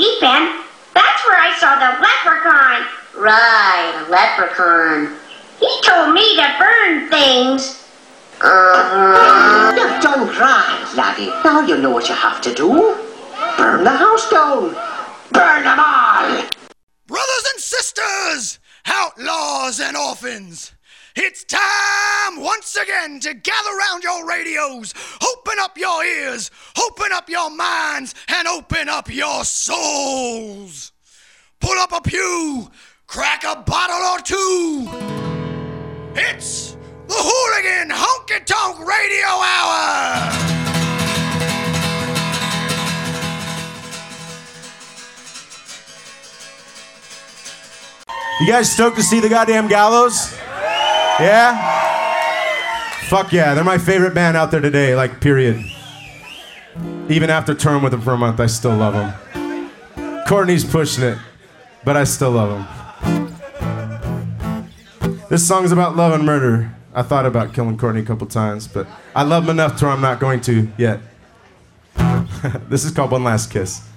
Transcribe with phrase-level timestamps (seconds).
[0.00, 0.64] deep end.
[0.94, 2.88] That's where I saw the leprechaun.
[3.20, 5.18] Right, a leprechaun.
[5.60, 7.84] He told me to burn things.
[8.40, 9.76] Uh-huh.
[9.76, 11.28] You've done grand, laddie.
[11.44, 12.96] Now you know what you have to do.
[13.58, 14.72] Burn the house down.
[15.32, 16.48] Burn them all.
[17.06, 20.72] Brothers and sisters, outlaws and orphans,
[21.16, 26.50] it's time once again to gather round your radios, open up your ears,
[26.86, 30.92] open up your minds, and open up your souls.
[31.60, 32.70] Pull up a pew,
[33.06, 34.88] crack a bottle or two.
[36.14, 36.76] It's
[37.08, 40.60] the Hooligan Honky Tonk Radio Hour.
[48.40, 50.34] You guys stoked to see the goddamn Gallows?
[51.20, 51.80] Yeah?
[53.08, 55.64] Fuck yeah, they're my favorite band out there today, like, period.
[57.08, 59.12] Even after touring with them for a month, I still love them.
[60.26, 61.18] Courtney's pushing it,
[61.84, 62.66] but I still love them.
[65.28, 66.72] This song's about love and murder.
[66.94, 69.94] I thought about killing Courtney a couple times, but I love him enough to where
[69.94, 71.00] I'm not going to yet.
[72.68, 73.89] this is called One Last Kiss.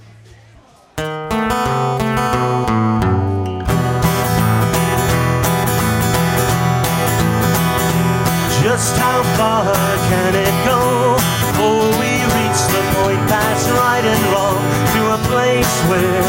[9.38, 9.66] Far
[10.10, 10.82] can it go
[11.18, 14.62] before we reach the point past right and wrong
[14.94, 16.24] to a place where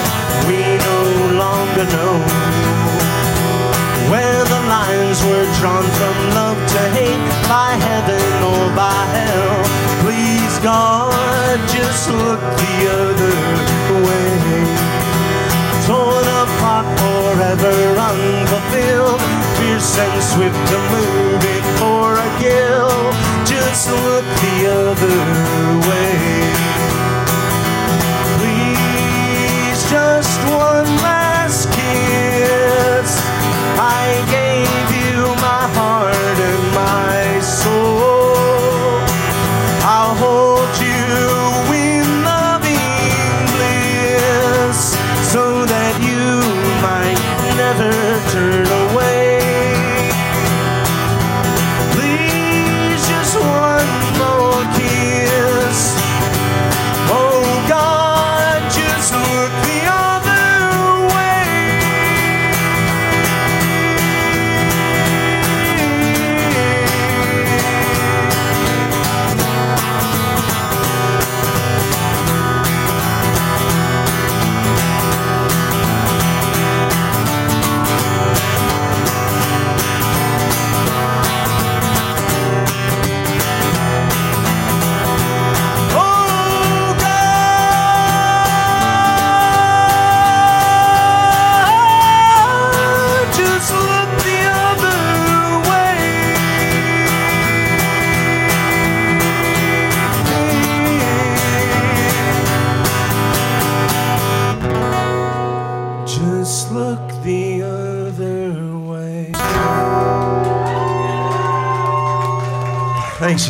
[0.48, 1.00] we no
[1.42, 2.14] longer know
[4.10, 9.58] where the lines were drawn from love to hate by heaven or by hell.
[10.04, 13.34] Please God, just look the other
[14.04, 14.94] way
[15.86, 17.76] torn apart forever
[18.08, 19.20] unfulfilled
[19.56, 22.23] fierce and swift to move it for
[23.44, 26.33] just look the other way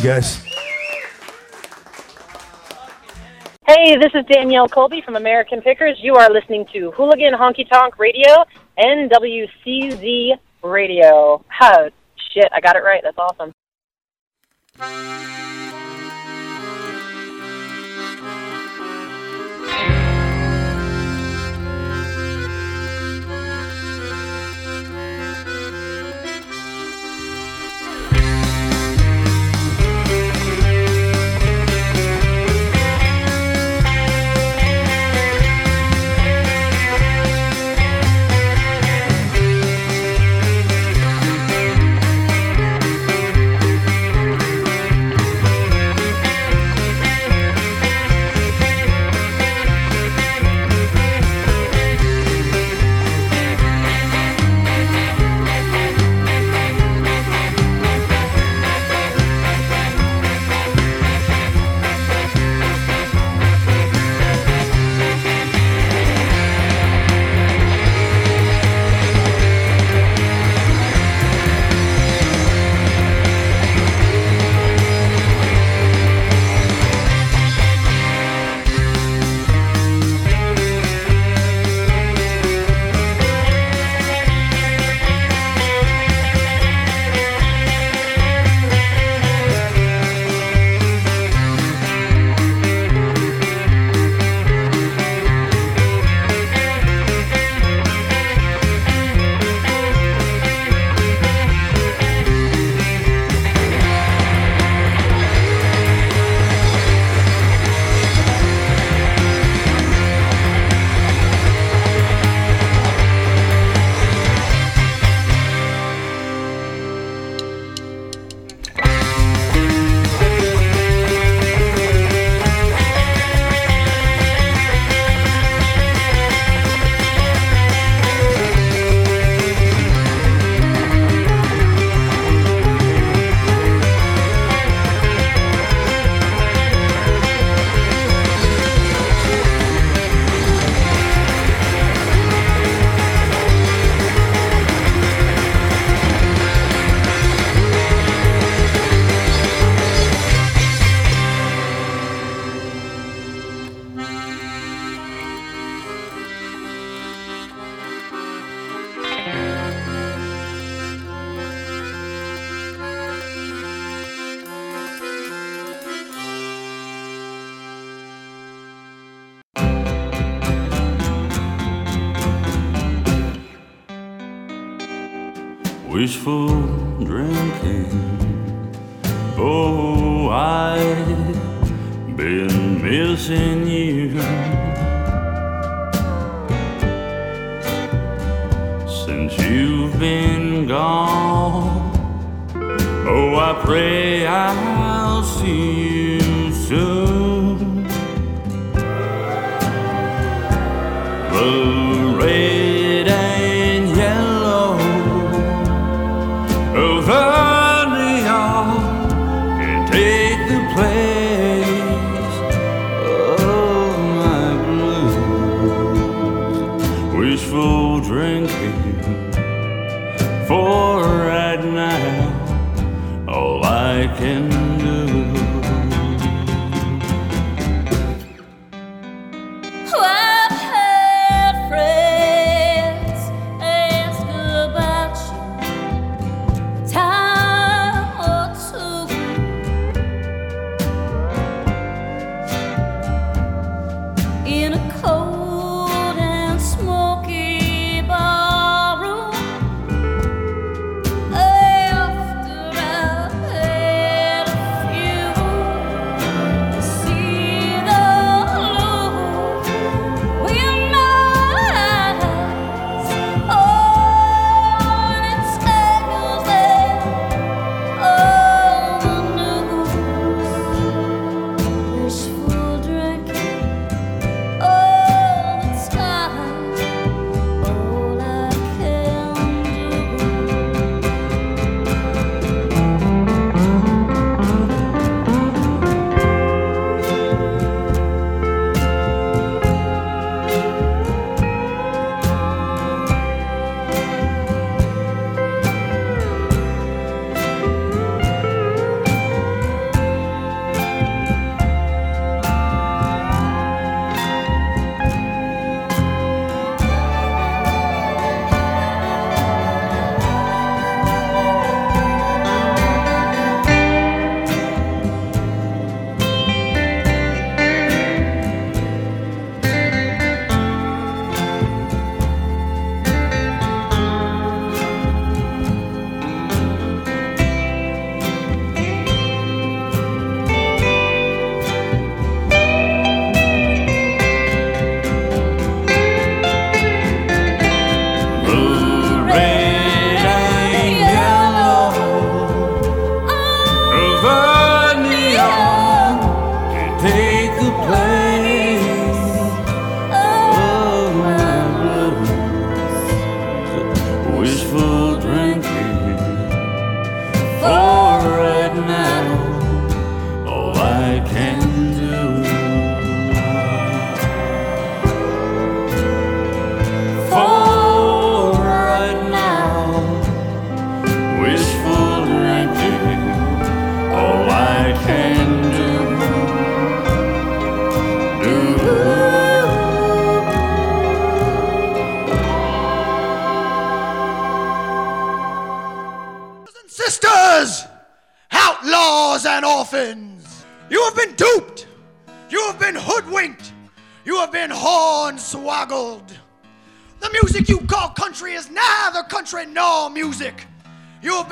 [0.05, 0.43] guys.
[3.67, 5.97] Hey, this is Danielle Colby from American Pickers.
[5.99, 8.45] You are listening to Hooligan Honky Tonk Radio,
[8.77, 11.43] NWCZ Radio.
[11.61, 11.89] Oh,
[12.31, 13.01] shit, I got it right.
[13.03, 13.51] That's awesome.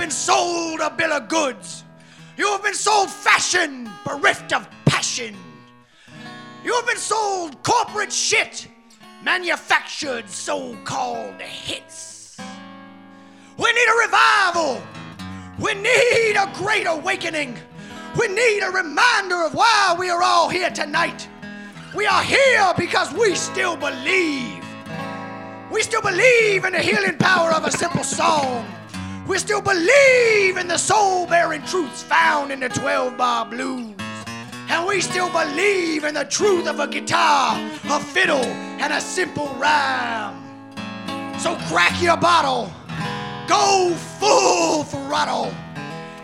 [0.03, 1.85] Been sold a bill of goods.
[2.35, 5.33] You have been sold fashion, bereft of passion.
[6.61, 8.67] You have been sold corporate shit,
[9.23, 12.37] manufactured so called hits.
[13.57, 14.83] We need a revival.
[15.57, 17.57] We need a great awakening.
[18.19, 21.29] We need a reminder of why we are all here tonight.
[21.95, 24.65] We are here because we still believe.
[25.71, 28.67] We still believe in the healing power of a simple song.
[29.25, 33.95] We still believe in the soul bearing truths found in the 12 bar blues.
[34.69, 39.47] And we still believe in the truth of a guitar, a fiddle, and a simple
[39.55, 40.35] rhyme.
[41.39, 42.69] So crack your bottle,
[43.47, 45.53] go full throttle,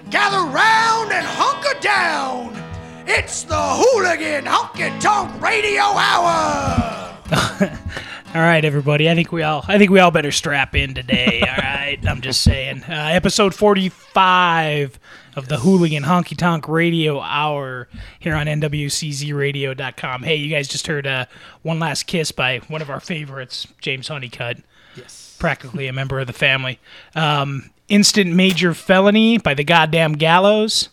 [0.10, 2.62] gather round and hunker down.
[3.08, 7.18] It's the Hooligan Honky Tonk Radio Hour.
[8.36, 9.10] All right, everybody.
[9.10, 9.66] I think we all.
[9.68, 11.42] I think we all better strap in today.
[11.42, 11.98] All right.
[12.08, 12.84] I'm just saying.
[12.84, 15.00] Uh, episode 45
[15.36, 17.88] of the Hooligan Honky Tonk Radio Hour
[18.20, 20.22] here on NWCZRadio.com.
[20.24, 21.26] Hey, you guys just heard uh,
[21.64, 24.58] "One Last Kiss" by one of our favorites, James Honeycutt.
[24.96, 25.36] Yes.
[25.40, 26.80] practically a member of the family.
[27.16, 30.90] Um, Instant Major Felony by the Goddamn Gallows.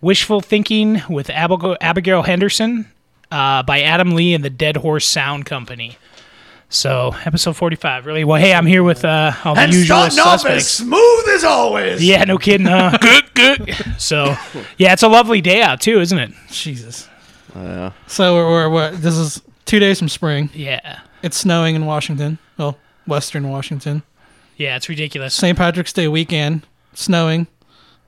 [0.00, 2.88] Wishful Thinking with Abigail, Abigail Henderson
[3.32, 5.96] uh, by Adam Lee and the Dead Horse Sound Company.
[6.70, 8.04] So, episode 45.
[8.04, 8.24] Really?
[8.24, 10.66] Well, hey, I'm here with uh, all the And usual starting off as suspects.
[10.68, 12.04] smooth as always.
[12.04, 12.98] Yeah, no kidding, huh?
[13.00, 13.74] good, good.
[13.96, 14.36] So,
[14.76, 16.30] yeah, it's a lovely day out, too, isn't it?
[16.50, 17.08] Jesus.
[17.56, 17.92] Yeah.
[18.06, 20.50] So we're, we're, we're this is two days from spring.
[20.52, 21.00] Yeah.
[21.22, 22.38] It's snowing in Washington.
[22.58, 24.02] Well, Western Washington.
[24.58, 25.34] Yeah, it's ridiculous.
[25.34, 25.56] St.
[25.56, 27.46] Patrick's Day weekend, snowing.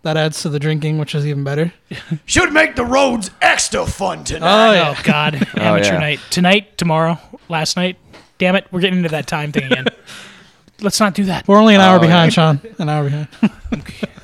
[0.02, 1.72] That adds to the drinking, which is even better.
[2.26, 4.68] Should make the roads extra fun tonight.
[4.68, 4.94] Oh yeah.
[4.96, 5.34] Oh, God.
[5.56, 5.98] Amateur yeah.
[5.98, 6.20] night.
[6.30, 7.96] Tonight, tomorrow, last night.
[8.40, 9.86] Damn it, we're getting into that time thing again.
[10.80, 11.46] Let's not do that.
[11.46, 12.58] We're only an hour Oh, behind, Sean.
[12.78, 13.28] An hour behind.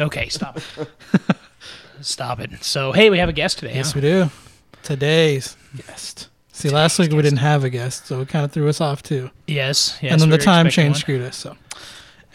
[0.00, 0.88] Okay, stop it.
[2.00, 2.62] stop it.
[2.64, 3.74] So, hey, we have a guest today.
[3.74, 3.96] yes, huh?
[3.96, 4.30] we do.
[4.82, 6.28] Today's guest.
[6.52, 9.02] See, last week we didn't have a guest, so it kind of threw us off
[9.02, 9.30] too.
[9.46, 10.12] Yes, yes.
[10.12, 11.00] and then we the were time expecting change one.
[11.00, 11.36] screwed us.
[11.36, 11.56] So,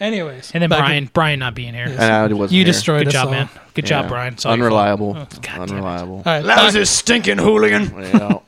[0.00, 1.88] anyways, And then back in- Brian, Brian not being here.
[1.88, 1.98] Yes.
[2.00, 2.72] And I wasn't you here.
[2.72, 3.32] destroyed Good us job, all.
[3.32, 3.48] man.
[3.74, 4.08] Good job, Yeah.
[4.08, 4.32] Brian.
[4.34, 4.80] It's all your fault.
[4.80, 5.10] Unreliable.
[5.18, 5.70] Oh, God damn it.
[5.70, 6.14] Unreliable.
[6.16, 7.92] All right, Lousy back- stinking hooligan.
[7.96, 8.38] Yeah.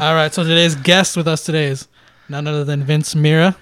[0.00, 0.32] all right.
[0.32, 1.88] So today's guest with us today is
[2.28, 3.56] none other than Vince Mira.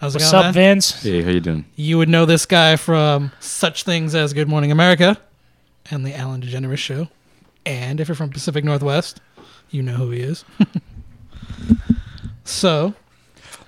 [0.00, 0.74] How's it What's going, up, man?
[0.74, 1.02] Vince?
[1.02, 1.64] Hey, how you doing?
[1.76, 5.16] You would know this guy from such things as Good Morning America
[5.90, 7.08] and the Ellen DeGeneres Show.
[7.64, 9.20] And if you're from Pacific Northwest,
[9.70, 10.44] you know who he is.
[12.44, 12.94] so,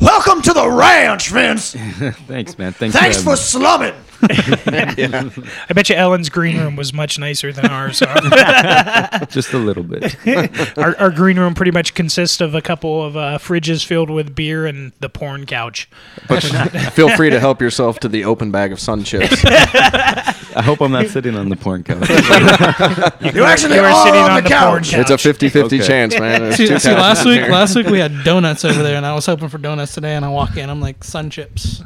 [0.00, 1.72] Welcome to the ranch, Vince.
[2.26, 2.72] Thanks, man.
[2.72, 3.94] Thanks, Thanks for for slumming.
[4.31, 8.00] I bet you Ellen's green room was much nicer than ours.
[8.04, 8.07] huh?
[8.21, 9.26] having me.
[9.31, 10.16] just a little bit.
[10.78, 14.35] our, our green room pretty much consists of a couple of uh, fridges filled with
[14.35, 15.88] beer and the porn couch.
[16.28, 16.40] But
[16.93, 19.45] feel free to help yourself to the open bag of sun chips.
[19.45, 22.09] I hope I'm not sitting on the porn couch.
[23.35, 24.90] You actually You are are sitting on, on the, the porn couch.
[24.93, 25.11] couch.
[25.11, 25.78] It's a 50-50 Okay.
[25.87, 26.52] chance, man.
[26.52, 27.50] See, see, last week, here.
[27.50, 30.14] last week we had donuts over there, and I was hoping for donuts today.
[30.14, 31.83] And I walk in, I'm like sun chips.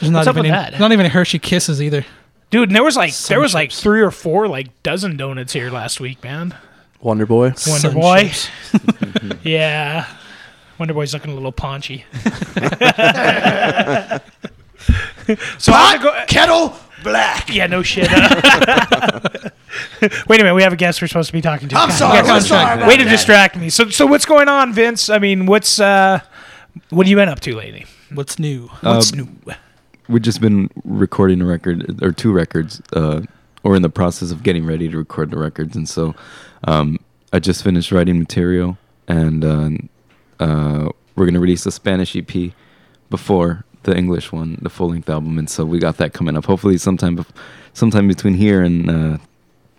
[0.00, 0.80] There's not What's up even with any- that?
[0.80, 2.04] Not even Hershey Kisses either.
[2.50, 5.70] Dude, and there was like there was like three or four like dozen donuts here
[5.70, 6.54] last week, man.
[7.00, 7.44] Wonder Boy.
[7.66, 8.22] Wonder Sun Boy.
[8.24, 8.48] chips.
[9.42, 10.06] Yeah.
[10.78, 12.04] Wonder Boy's looking a little paunchy.
[15.58, 16.24] so how's it go?
[16.26, 17.48] Kettle, black.
[17.54, 18.08] Yeah, no shit.
[18.12, 19.20] uh.
[20.28, 21.76] Wait a minute, we have a guest we're supposed to be talking to.
[21.76, 22.18] I'm sorry.
[22.26, 23.10] yeah, I'm sorry about Way to that.
[23.10, 23.70] distract me.
[23.70, 25.08] So, so what's going on, Vince?
[25.08, 26.20] I mean, what's uh,
[26.90, 27.86] what have you been up to lately?
[28.12, 28.68] What's new?
[28.80, 29.54] What's Um, new?
[30.08, 33.22] We've just been recording a record or two records, uh,
[33.62, 36.14] or in the process of getting ready to record the records, and so
[36.64, 36.98] um,
[37.32, 38.76] I just finished writing material,
[39.08, 39.70] and uh,
[40.44, 42.52] uh, we're gonna release a Spanish EP
[43.10, 46.44] before the English one, the full length album, and so we got that coming up.
[46.46, 47.30] Hopefully, sometime, bef-
[47.72, 49.18] sometime between here and uh,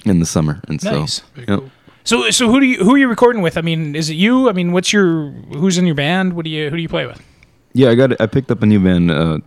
[0.05, 1.21] in the summer, and so Nice.
[1.47, 1.63] yep.
[2.03, 3.57] So, so who do you who are you recording with?
[3.57, 4.49] I mean, is it you?
[4.49, 6.33] I mean, what's your who's in your band?
[6.33, 7.21] What do you who do you play with?
[7.73, 8.19] Yeah, I got.
[8.19, 9.39] I picked up a new band, uh,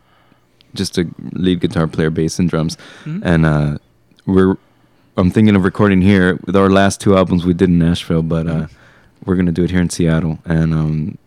[0.75, 3.79] just a lead guitar player, bass, and drums, and uh,
[4.27, 4.57] we're.
[5.19, 8.47] I'm thinking of recording here with our last two albums we did in Nashville, but
[8.47, 8.67] uh,
[9.25, 11.19] we're gonna do it here in Seattle, and um,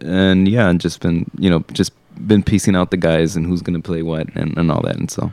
[0.00, 1.92] and yeah, and just been you know just
[2.26, 5.10] been piecing out the guys and who's gonna play what and, and all that, and
[5.10, 5.32] so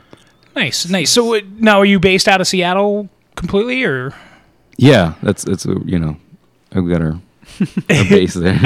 [0.56, 1.10] Nice, nice.
[1.10, 4.14] So uh, now, are you based out of Seattle completely, or
[4.76, 6.16] yeah, that's that's uh, you know,
[6.72, 7.20] I've got our,
[7.90, 8.58] our base there.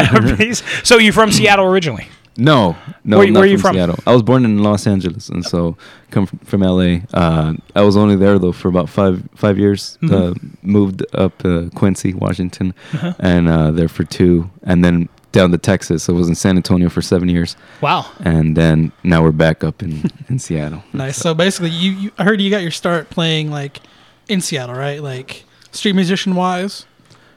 [0.84, 2.08] so you from Seattle originally?
[2.40, 3.74] No, no, Where- I'm where not you from, from?
[3.76, 3.98] Seattle.
[4.06, 5.76] I was born in Los Angeles, and so
[6.12, 6.98] come from, from LA.
[7.12, 9.98] Uh, I was only there though for about five five years.
[10.02, 10.12] Mhm.
[10.12, 13.12] Uh, moved up to Quincy, Washington, Uh-huh.
[13.18, 16.08] and uh, there for two, and then down to Texas.
[16.08, 17.56] I was in San Antonio for seven years.
[17.82, 18.06] Wow.
[18.20, 20.84] And then now we're back up in in Seattle.
[20.92, 21.16] Nice.
[21.16, 23.80] So basically, you, you I heard you got your start playing like
[24.28, 25.02] in Seattle, right?
[25.02, 26.86] Like street musician wise.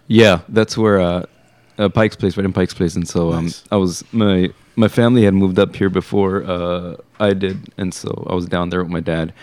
[0.07, 1.25] Yeah, that's where uh,
[1.77, 5.23] uh, Pike's Place, right in Pike's Place, and so um, I was my my family
[5.23, 8.91] had moved up here before uh, I did, and so I was down there with
[8.91, 9.33] my dad,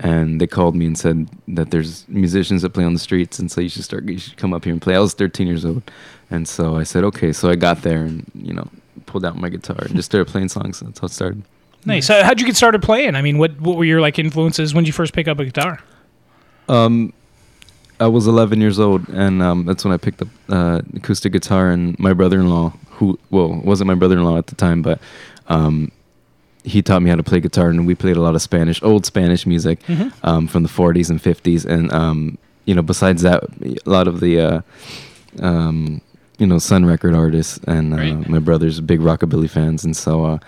[0.00, 3.50] and they called me and said that there's musicians that play on the streets, and
[3.50, 4.96] so you should start, you should come up here and play.
[4.96, 5.82] I was 13 years old,
[6.30, 8.68] and so I said okay, so I got there and you know
[9.06, 10.80] pulled out my guitar and just started playing songs.
[10.80, 11.42] And that's how it started.
[11.84, 12.06] Nice.
[12.06, 13.14] So how'd you get started playing?
[13.14, 15.44] I mean, what what were your like influences when did you first pick up a
[15.44, 15.80] guitar?
[16.68, 17.12] Um,
[17.98, 21.70] I was 11 years old, and um, that's when I picked up uh, acoustic guitar.
[21.70, 25.00] And my brother-in-law, who well wasn't my brother-in-law at the time, but
[25.48, 25.90] um,
[26.64, 29.06] he taught me how to play guitar, and we played a lot of Spanish, old
[29.06, 30.12] Spanish music Mhm.
[30.24, 31.64] um, from the 40s and 50s.
[31.64, 34.60] And um, you know, besides that, a lot of the uh,
[35.40, 36.00] um,
[36.38, 37.96] you know Sun record artists, and uh,
[38.28, 40.38] my brother's big rockabilly fans, and so uh,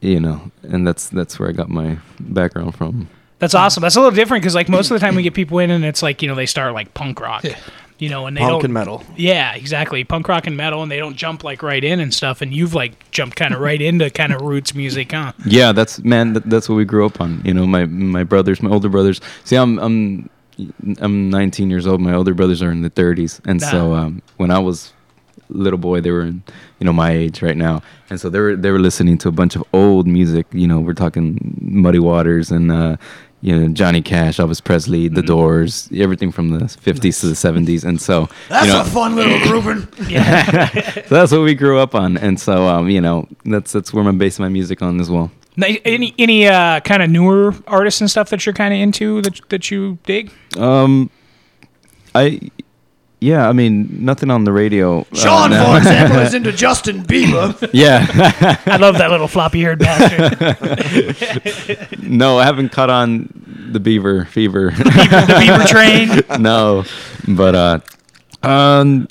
[0.00, 3.08] you know, and that's that's where I got my background from.
[3.40, 3.80] That's awesome.
[3.80, 5.84] That's a little different because like most of the time we get people in and
[5.84, 7.44] it's like you know they start like punk rock,
[7.98, 9.02] You know, and they Punk don't and metal.
[9.16, 10.04] Yeah, exactly.
[10.04, 12.40] Punk rock and metal, and they don't jump like right in and stuff.
[12.40, 15.32] And you've like jumped kind of right into kind of roots music, huh?
[15.44, 16.34] Yeah, that's man.
[16.34, 17.42] That, that's what we grew up on.
[17.44, 19.20] You know, my my brothers, my older brothers.
[19.44, 20.30] See, I'm I'm
[21.00, 22.00] I'm 19 years old.
[22.00, 24.92] My older brothers are in the 30s, and so um, when I was
[25.48, 26.42] little boy, they were in
[26.78, 29.32] you know my age right now, and so they were they were listening to a
[29.32, 30.46] bunch of old music.
[30.52, 32.72] You know, we're talking Muddy Waters and.
[32.72, 32.96] Uh,
[33.40, 35.14] you know Johnny Cash, Elvis Presley, Mm-hmm.
[35.14, 38.84] The Doors, everything from the 50s to the 70s, and so That's you know, a
[38.84, 39.88] fun little grouping.
[41.08, 44.06] so that's what we grew up on, and so um, you know that's that's where
[44.06, 45.30] I'm basing my music on as well.
[45.56, 49.20] Now, Any any uh, kind of newer artists and stuff that you're kind of into
[49.22, 50.30] that that you dig?
[50.56, 51.10] Um,
[52.14, 52.40] I,
[53.20, 55.00] yeah, I mean, nothing on the radio.
[55.00, 55.64] uh, Sean, no.
[55.72, 57.68] for example, is into Justin Bieber.
[57.72, 58.06] yeah.
[58.66, 60.38] I love that little floppy haired bastard.
[62.02, 64.70] no, I haven't caught on the Beaver fever.
[64.70, 66.22] the Beaver train?
[66.42, 66.84] no,
[67.28, 67.78] but uh,
[68.42, 69.06] um,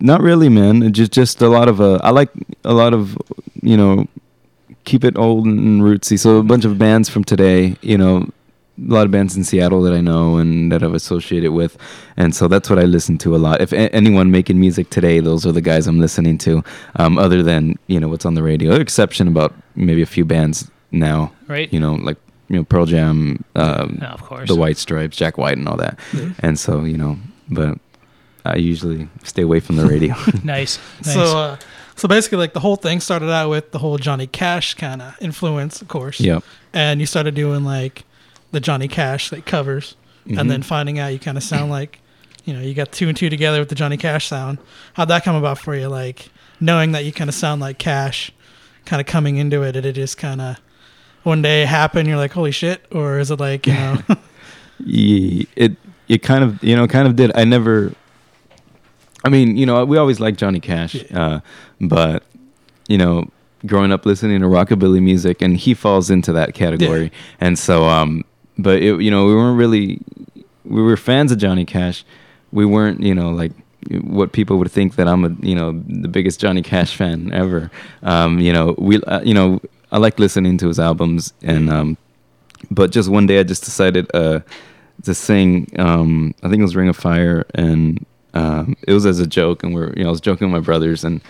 [0.00, 0.82] not really, man.
[0.82, 2.30] It Just just a lot of uh, I like
[2.64, 3.16] a lot of
[3.62, 4.06] you know,
[4.84, 6.18] keep it old and rootsy.
[6.18, 8.30] So a bunch of bands from today, you know.
[8.78, 11.78] A lot of bands in Seattle that I know and that I've associated with,
[12.18, 13.62] and so that's what I listen to a lot.
[13.62, 16.62] If a- anyone making music today, those are the guys I'm listening to.
[16.96, 20.70] Um, other than you know what's on the radio, exception about maybe a few bands
[20.92, 21.72] now, Right.
[21.72, 24.48] You know, like you know Pearl Jam, um, Yeah, of course.
[24.48, 25.98] the White Stripes, Jack White, and all that.
[26.12, 26.34] Mhm.
[26.40, 27.16] And so you know,
[27.48, 27.78] but
[28.44, 30.14] I usually stay away from the radio.
[30.44, 30.78] nice.
[31.04, 31.14] nice.
[31.14, 31.56] So, uh,
[31.96, 35.14] so basically, like the whole thing started out with the whole Johnny Cash kind of
[35.20, 36.20] influence, of course.
[36.20, 36.44] Yep.
[36.74, 38.04] And you started doing like
[38.52, 40.38] the Johnny Cash like covers, Mhm.
[40.40, 42.00] and then finding out you kind of sound like,
[42.44, 44.58] you know, you got two and two together with the Johnny Cash sound.
[44.94, 45.88] How'd that come about for you?
[45.88, 46.30] Like
[46.60, 48.32] knowing that you kind of sound like Cash,
[48.84, 50.56] kind of coming into it, did it just kind of
[51.22, 52.06] one day happen?
[52.06, 53.98] You're like, holy shit, or is it like you know?
[54.86, 55.76] It
[56.08, 57.32] it kind of you know kind of did.
[57.34, 57.92] I never.
[59.24, 61.40] I mean, you know, we always liked Johnny Cash, uh,
[61.80, 62.22] but
[62.86, 63.28] you know,
[63.64, 67.10] growing up listening to rockabilly music, and he falls into that category.
[67.40, 68.24] And so, um,
[68.58, 70.00] but it, you know, we weren't really
[70.64, 72.04] we were fans of Johnny Cash.
[72.52, 73.52] We weren't, you know, like
[74.02, 77.70] what people would think that I'm a, you know, the biggest Johnny Cash fan ever.
[78.02, 79.60] Um, you know, we, uh, you know,
[79.92, 81.96] I like listening to his albums, and um,
[82.70, 84.40] but just one day I just decided uh,
[85.04, 85.68] to sing.
[85.78, 89.62] Um, I think it was Ring of Fire, and um, it was as a joke,
[89.62, 91.20] and we're, you know, I was joking with my brothers, and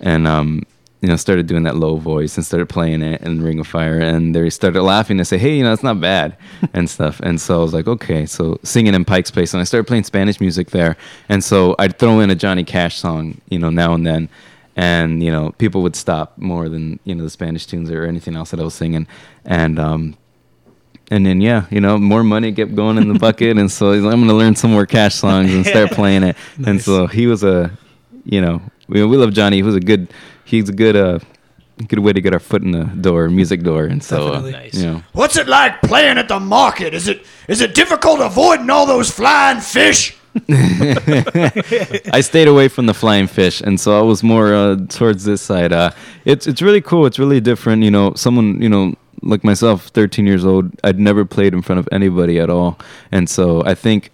[0.00, 0.62] and um,
[1.04, 4.00] you know, started doing that low voice and started playing it in Ring of Fire,
[4.00, 6.34] and they started laughing and say, "Hey, you know, it's not bad,"
[6.72, 7.20] and stuff.
[7.20, 10.04] And so I was like, "Okay," so singing in Pike's Place, and I started playing
[10.04, 10.96] Spanish music there,
[11.28, 14.30] and so I'd throw in a Johnny Cash song, you know, now and then.
[14.76, 18.34] And you know, people would stop more than you know the Spanish tunes or anything
[18.34, 19.06] else that I was singing,
[19.44, 20.16] and um,
[21.10, 24.10] and then yeah, you know, more money kept going in the bucket, and so like,
[24.10, 26.36] I'm gonna learn some more Cash songs and start playing it.
[26.66, 27.70] And so he was a,
[28.24, 29.56] you know, we, we love Johnny.
[29.56, 30.12] He was a good,
[30.44, 31.18] he's a good, uh,
[31.88, 33.84] good way to get our foot in the door, music door.
[33.84, 34.80] And so, uh, Definitely.
[34.80, 36.94] you know, What's it like playing at the market?
[36.94, 40.16] Is it is it difficult avoiding all those flying fish?
[42.12, 45.40] I stayed away from the flying fish, and so I was more uh, towards this
[45.40, 45.72] side.
[45.72, 45.90] Uh,
[46.24, 47.06] it's it's really cool.
[47.06, 47.82] It's really different.
[47.82, 51.78] You know, someone you know like myself, 13 years old, I'd never played in front
[51.78, 52.78] of anybody at all,
[53.12, 54.10] and so I think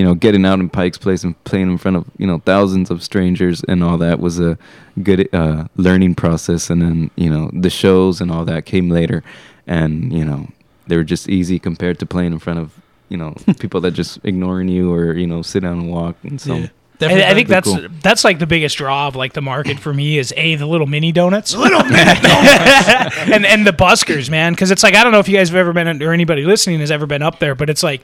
[0.00, 2.90] you know getting out in Pike's Place and playing in front of you know thousands
[2.90, 4.56] of strangers and all that was a
[5.02, 6.70] good uh, learning process.
[6.70, 9.22] And then you know the shows and all that came later,
[9.66, 10.48] and you know
[10.86, 12.72] they were just easy compared to playing in front of
[13.10, 16.40] you know people that just ignoring you or you know sit down and walk and
[16.40, 16.64] so.
[17.02, 17.88] I, I think that's Cool.
[18.02, 20.86] that's like the biggest draw of like the market for me is a the little
[20.86, 24.52] mini donuts, little mini donuts, and and the buskers, man.
[24.52, 26.80] Because it's like I don't know if you guys have ever been or anybody listening
[26.80, 28.02] has ever been up there, but it's like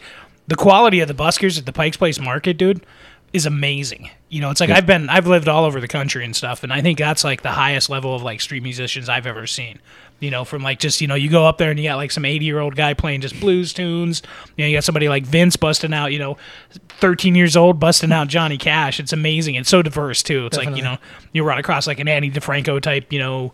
[0.49, 2.85] the quality of the buskers at the Pikes Place Market, dude,
[3.33, 4.11] is amazing.
[4.29, 4.77] You know, it's like Yeah.
[4.77, 7.43] I've been I've lived all over the country and stuff, and I think that's like
[7.43, 9.81] the highest level of like street musicians I've ever seen.
[10.19, 12.11] You know, from like just you know you go up there and you got like
[12.11, 14.23] some eighty year old guy playing just blues tunes.
[14.57, 16.13] You know, you got somebody like Vince busting out.
[16.13, 16.39] You know,
[16.89, 18.99] thirteen years old busting out Johnny Cash.
[18.99, 19.57] It's amazing.
[19.57, 20.47] It's so diverse too.
[20.47, 20.97] It's like you know
[21.33, 23.13] you run across like an Ani DiFranco type.
[23.13, 23.53] You know.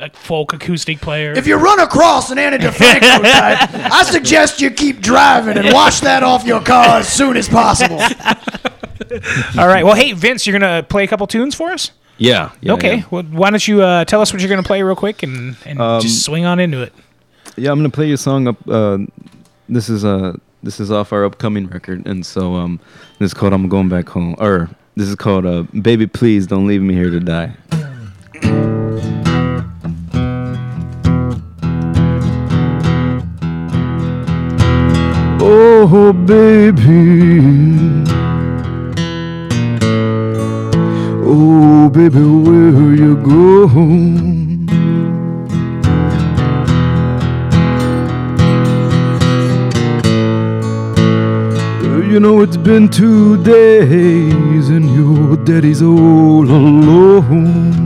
[0.00, 1.32] A folk acoustic player.
[1.32, 6.00] If you run across an Ani DiFranco type, I suggest you keep driving and wash
[6.00, 8.00] that off your car as soon as possible.
[9.58, 9.84] All right.
[9.84, 11.92] Well, hey Vince, you're gonna play a couple tunes for us.
[12.18, 12.50] Yeah.
[12.60, 12.96] yeah okay.
[12.96, 13.04] yeah.
[13.10, 15.80] Well, why don't you uh, tell us what you're gonna play real quick and, and
[15.80, 16.92] Um, just swing on into it.
[17.56, 18.56] Yeah, I'm gonna play you a song up.
[18.68, 18.98] Uh,
[19.68, 22.80] this is uh this is off our upcoming record, and so um
[23.18, 26.66] this is called "I'm Going Back Home," or this is called uh, "Baby Please Don't
[26.66, 27.54] Leave Me Here to Die."
[35.86, 37.42] Oh, baby.
[41.26, 43.68] Oh, baby, where you go?
[52.10, 57.83] You know it's been two days and your daddy's all alone.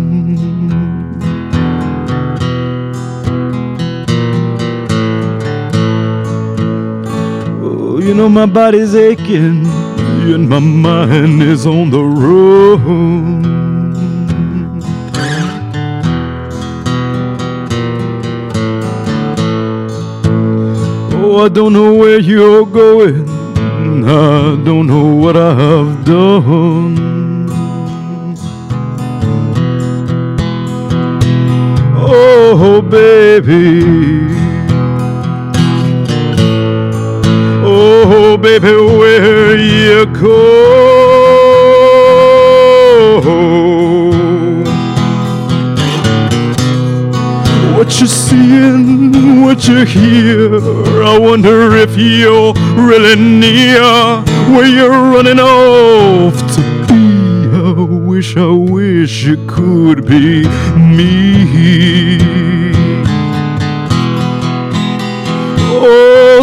[8.28, 13.44] My body's aching and my mind is on the road.
[21.14, 23.28] Oh, I don't know where you're going.
[24.04, 27.48] I don't know what I've done.
[31.96, 34.37] Oh, baby.
[38.30, 40.36] Oh, baby, where you go?
[47.74, 50.60] What you seeing, what you hear?
[51.02, 53.80] I wonder if you're really near
[54.52, 57.48] where you're running off to be.
[57.56, 57.72] I
[58.10, 62.27] wish, I wish it could be me.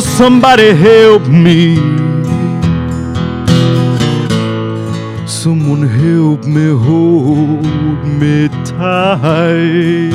[0.01, 1.75] Somebody help me.
[5.27, 10.13] Someone help me hold me tight.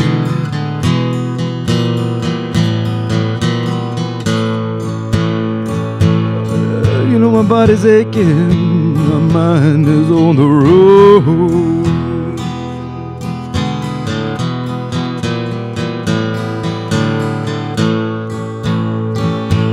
[7.10, 11.79] You know my body's aching, my mind is on the road.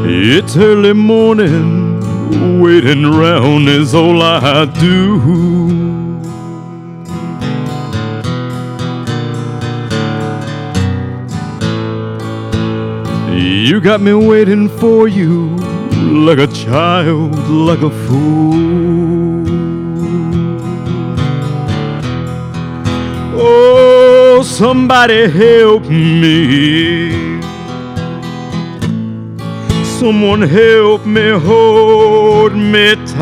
[0.09, 1.99] It's early morning,
[2.61, 5.17] waiting round is all I do.
[13.35, 15.49] You got me waiting for you
[15.97, 19.45] like a child, like a fool.
[23.35, 27.26] Oh, somebody help me.
[29.99, 33.17] Someone help me hold me tight.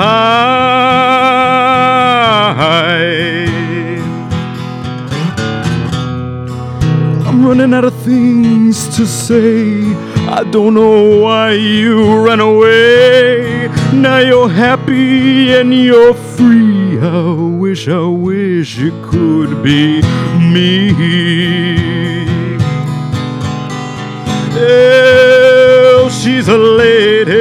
[7.26, 9.84] I'm running out of things to say.
[10.28, 13.70] I don't know why you ran away.
[13.94, 17.00] Now you're happy and you're free.
[17.00, 20.02] I wish, I wish it could be
[20.52, 20.92] me.
[24.58, 25.35] Oh,
[26.26, 27.32] she's a lady.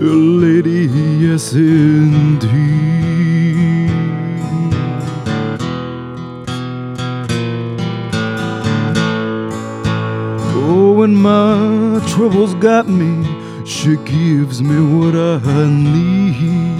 [0.00, 0.12] A
[0.44, 0.82] lady,
[1.24, 2.50] yes, indeed.
[10.52, 13.12] Oh, when my troubles got me,
[13.64, 16.79] she gives me what I need.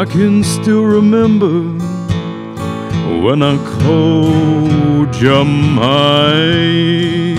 [0.00, 1.60] I can still remember
[3.22, 7.36] when I called you mine.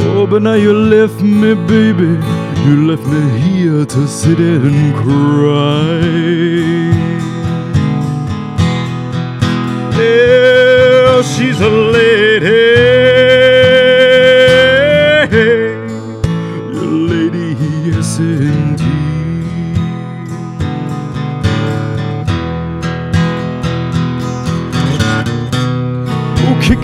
[0.00, 2.16] Oh, but now you left me, baby.
[2.64, 6.00] You left me here to sit and cry.
[10.00, 12.87] Yeah, she's a lady.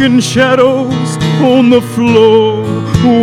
[0.05, 2.63] Kicking shadows on the floor,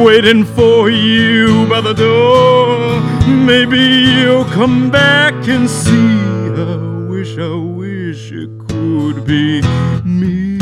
[0.04, 3.00] waiting for you by the door.
[3.28, 5.92] Maybe you'll come back and see.
[5.94, 9.62] I wish, I wish it could be
[10.04, 10.58] me.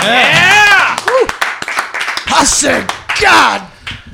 [0.00, 0.96] Yeah!
[2.28, 3.71] I said, God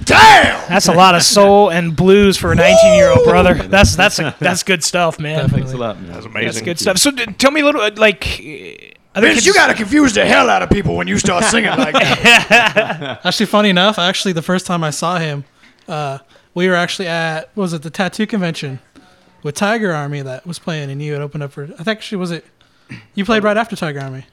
[0.09, 0.69] damn!
[0.69, 3.55] That's a lot of soul and blues for a 19 year old brother.
[3.55, 5.49] That's that's a, that's good stuff, man.
[5.49, 6.13] Thanks a lot, man.
[6.13, 6.99] That's That's good stuff.
[6.99, 10.25] So, d- tell me a little, uh, like, I think Vince, you gotta confuse the
[10.25, 13.21] hell out of people when you start singing like that.
[13.25, 15.45] Actually, funny enough, actually, the first time I saw him,
[15.89, 16.19] uh,
[16.55, 18.81] we were actually at what was it the tattoo convention
[19.43, 21.65] with Tiger Army that was playing, and you had opened up for.
[21.65, 22.45] I think actually was it
[23.15, 24.25] you played right after Tiger Army.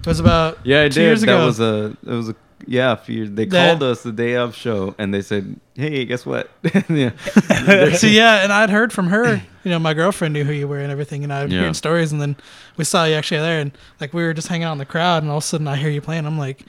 [0.00, 1.02] It was about Yeah, I two did.
[1.02, 1.46] years that ago.
[1.46, 1.96] was a.
[2.06, 2.36] It was a.
[2.66, 3.28] Yeah, a few.
[3.28, 3.68] They Yeah.
[3.70, 6.50] called us the day of show, and they said, "Hey, guess what?"
[6.88, 7.10] yeah.
[7.96, 9.42] so yeah, and I'd heard from her.
[9.62, 11.60] You know, my girlfriend knew who you were and everything, and I was Yeah.
[11.60, 12.12] hearing stories.
[12.12, 12.36] And then
[12.76, 15.22] we saw you actually there, and like we were just hanging out in the crowd,
[15.22, 16.24] and all of a sudden I hear you playing.
[16.26, 16.64] I'm like,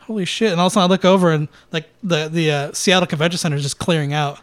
[0.00, 0.52] holy shit!
[0.52, 3.38] And all of a sudden I look over, and like the the uh, Seattle Convention
[3.38, 4.40] Center is just clearing out,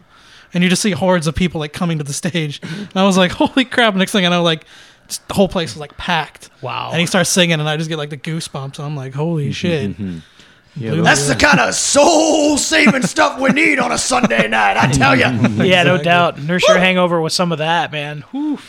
[0.53, 2.60] and you just see hordes of people like coming to the stage.
[2.71, 3.93] And I was like, holy crap!
[3.95, 4.65] Next thing I know, like.
[5.07, 6.49] just the whole place was like packed.
[6.62, 6.89] Wow.
[6.91, 8.77] And he starts singing, and I just get like the goosebumps.
[8.79, 9.95] And I'm like, holy shit.
[10.77, 14.77] Blew That's me the kind of soul saving stuff we need on a Sunday night,
[14.77, 15.25] I tell you.
[15.67, 16.39] Yeah, no doubt.
[16.41, 18.21] Nurse your hangover with some of that, man.
[18.31, 18.59] Whew.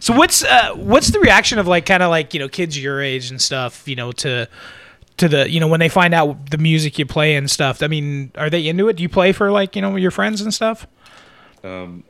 [0.00, 3.00] So what's uh, what's the reaction of like kind of like you know kids your
[3.00, 4.48] age and stuff, you know, to
[5.16, 7.82] to the you know when they find out the music you play and stuff.
[7.82, 8.96] I mean, are they into it?
[8.96, 10.86] Do you play for like you know your friends and stuff?
[11.64, 12.04] Um,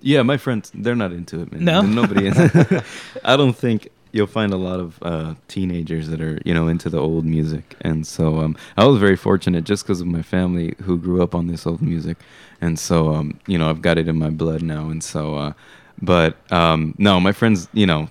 [0.00, 1.64] yeah, my friends, they're not into it, man.
[1.64, 1.82] No?
[1.82, 2.30] nobody.
[3.24, 6.88] I don't think you'll find a lot of uh, teenagers that are, you know, into
[6.88, 10.74] the old music, and so um, I was very fortunate just because of my family
[10.82, 12.18] who grew up on this old music,
[12.60, 15.52] and so um, you know I've got it in my blood now, and so, uh,
[16.00, 18.08] but um, no, my friends, you know.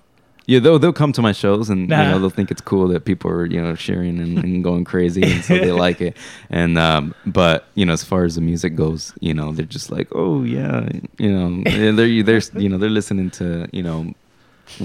[0.47, 2.11] Yeah, they'll they'll come to my shows and you Uh-huh.
[2.11, 5.23] know they'll think it's cool that people are you know cheering and, and going crazy.
[5.23, 6.15] And so they like it.
[6.51, 9.89] And um but you know as far as the music goes you know they're just
[9.89, 10.87] like oh yeah.
[11.17, 14.13] You know they're they're, they're you know they're listening to you know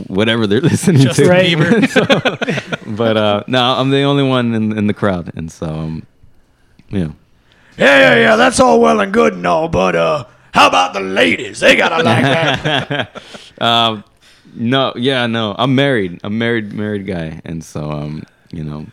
[0.06, 1.88] whatever they're listening Justin to Bieber.
[1.88, 6.06] So- but uh no I'm the only one in in the crowd and so um
[6.90, 7.08] yeah
[7.78, 11.00] Yeah, yeah, yeah, that's all well and good and all, but uh, how about the
[11.00, 11.60] ladies?
[11.60, 13.22] They gotta like that.
[13.62, 14.04] um,
[14.52, 15.54] no, yeah, no.
[15.56, 16.20] I'm married.
[16.24, 18.84] I'm married, married guy, and so um, you know,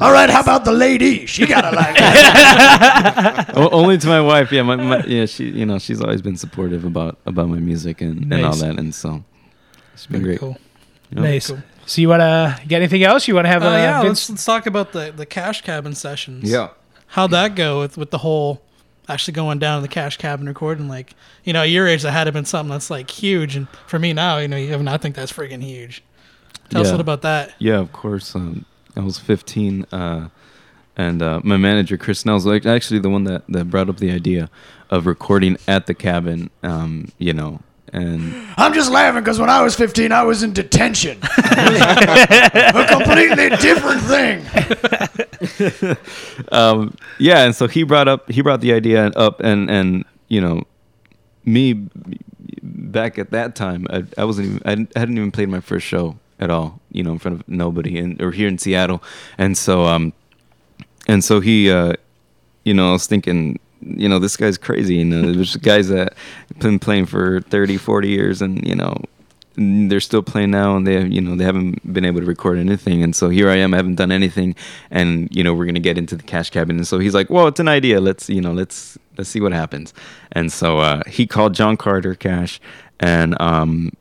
[0.00, 1.24] All right, how about the lady?
[1.26, 3.54] She gotta like that.
[3.56, 4.50] o- only to my wife.
[4.52, 8.00] Yeah, my, my yeah, she, you know, she's always been supportive about about my music
[8.02, 9.22] and, and all that, and so
[9.94, 10.38] it's been great.
[10.38, 10.56] cool.
[11.10, 11.22] Yep.
[11.22, 11.52] Nice.
[11.86, 13.26] So you wanna get anything else?
[13.26, 15.94] You wanna have Uh, a yeah, good let's, let's talk about the, the cash cabin
[15.94, 16.50] sessions.
[16.50, 16.68] Yeah.
[17.08, 18.62] How'd that go with, with the whole
[19.08, 20.88] actually going down to the cash cabin recording?
[20.88, 23.56] Like, you know, at your age, that had to have been something that's like huge.
[23.56, 26.04] And for me now, you know, you have, I think that's freaking huge.
[26.68, 27.54] Tell us a little about that.
[27.58, 28.36] Yeah, of course.
[28.36, 28.64] Um,
[28.96, 30.28] I was 15, uh,
[30.96, 34.12] and uh, my manager Chris Snell's like actually the one that, that brought up the
[34.12, 34.48] idea
[34.88, 36.50] of recording at the cabin.
[36.62, 37.60] Um, you know,
[37.92, 41.18] and I'm just laughing because when I was 15, I was in detention.
[41.22, 45.96] a completely different thing.
[46.52, 50.40] um, yeah, and so he brought up he brought the idea up, and and you
[50.40, 50.62] know,
[51.44, 51.88] me
[52.62, 56.16] back at that time, I, I wasn't even I hadn't- even played my first show
[56.38, 59.02] at all, you know, in front of nobody, and or here in Seattle,
[59.38, 60.12] and so um,
[61.06, 61.94] and so he, uh,
[62.64, 63.58] you know, I was thinking.
[63.82, 64.96] You know, this guy's crazy.
[64.96, 66.14] You know, there's guys that
[66.48, 68.94] have been playing for 30, 40 years, and you know,
[69.56, 73.02] they're still playing now and they you know they haven't been able to record anything.
[73.02, 74.54] And so here I am I haven't done anything
[74.90, 76.76] and you know we're gonna get into the cash cabin.
[76.76, 78.00] And so he's like well it's an idea.
[78.00, 79.92] Let's you know let's let's see what happens.
[80.32, 82.60] And so uh, he called John Carter Cash
[83.00, 83.92] and um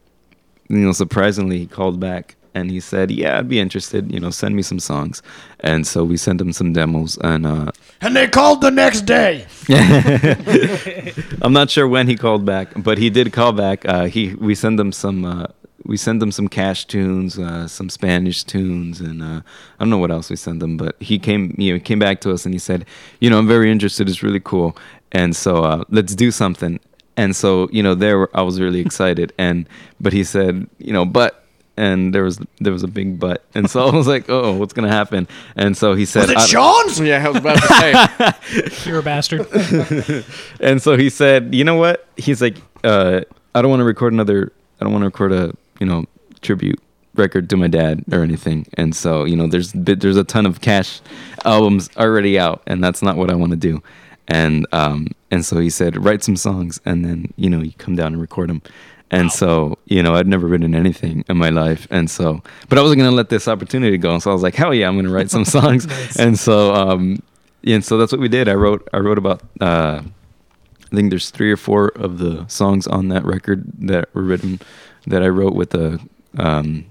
[0.70, 4.12] you know surprisingly he called back and he said yeah I'd be interested.
[4.12, 5.22] You know send me some songs
[5.62, 9.46] and so we sent him some demos and uh And they called the next day.
[11.42, 13.86] I'm not sure when he called back, but he did call back.
[13.86, 15.48] Uh, he we send them some uh,
[15.86, 19.42] we send him some cash tunes, uh, some Spanish tunes, and uh,
[19.80, 20.78] I don't know what else we sent them.
[20.78, 22.86] But he came you know he came back to us and he said,
[23.20, 24.08] you know, I'm very interested.
[24.10, 24.78] It's really cool,
[25.12, 26.80] and so uh, let's do something.
[27.18, 29.68] And so you know there I was really excited, and
[30.00, 31.39] but he said, you know, but.
[31.80, 34.74] And there was there was a big butt, and so I was like, "Oh, what's
[34.74, 37.00] gonna happen?" And so he said, Was it Sean's?
[37.10, 38.86] Yeah, I was about to say.
[38.90, 39.48] You're a bastard.
[40.60, 43.22] and so he said, "You know what?" He's like, uh,
[43.56, 44.52] "I don't want to record another.
[44.82, 46.04] I don't want to record a you know
[46.42, 46.82] tribute
[47.16, 50.60] record to my dad or anything." And so you know, there's there's a ton of
[50.60, 51.00] Cash
[51.46, 53.82] albums already out, and that's not what I want to do.
[54.28, 57.96] And um and so he said, "Write some songs, and then you know you come
[57.96, 58.62] down and record them."
[59.12, 61.88] And so, you know, I'd never written anything in my life.
[61.90, 64.20] And so, but I wasn't going to let this opportunity go.
[64.20, 65.88] So I was like, hell yeah, I'm going to write some songs.
[66.18, 67.22] And so, um,
[67.64, 68.48] and so that's what we did.
[68.48, 70.02] I wrote, I wrote about, uh,
[70.92, 74.60] I think there's three or four of the songs on that record that were written
[75.08, 76.00] that I wrote with a,
[76.38, 76.86] um,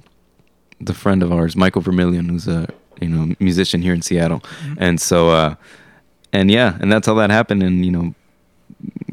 [0.81, 2.69] the friend of ours, Michael Vermillion, who's a,
[3.01, 4.43] you know, musician here in Seattle.
[4.77, 5.55] And so, uh,
[6.33, 7.63] and yeah, and that's how that happened.
[7.63, 8.15] And, you know,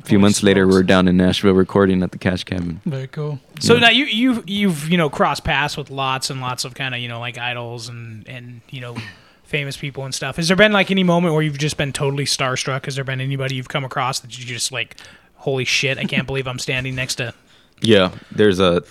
[0.05, 2.81] a few months later, we're down in Nashville recording at the Cash Cabin.
[2.85, 3.39] Very cool.
[3.59, 6.93] So now you you you've you know crossed paths with lots and lots of kind
[6.93, 8.95] of you know like idols and and you know
[9.43, 10.35] famous people and stuff.
[10.35, 12.85] Has there been like any moment where you've just been totally starstruck?
[12.85, 14.97] Has there been anybody you've come across that you just like,
[15.35, 17.33] holy shit, I can't believe I'm standing next to?
[17.81, 18.83] Yeah, there's a,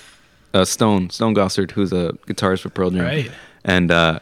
[0.53, 3.31] a Stone Stone Gossard who's a guitarist for Pearl Jam, Right.
[3.65, 4.21] and uh,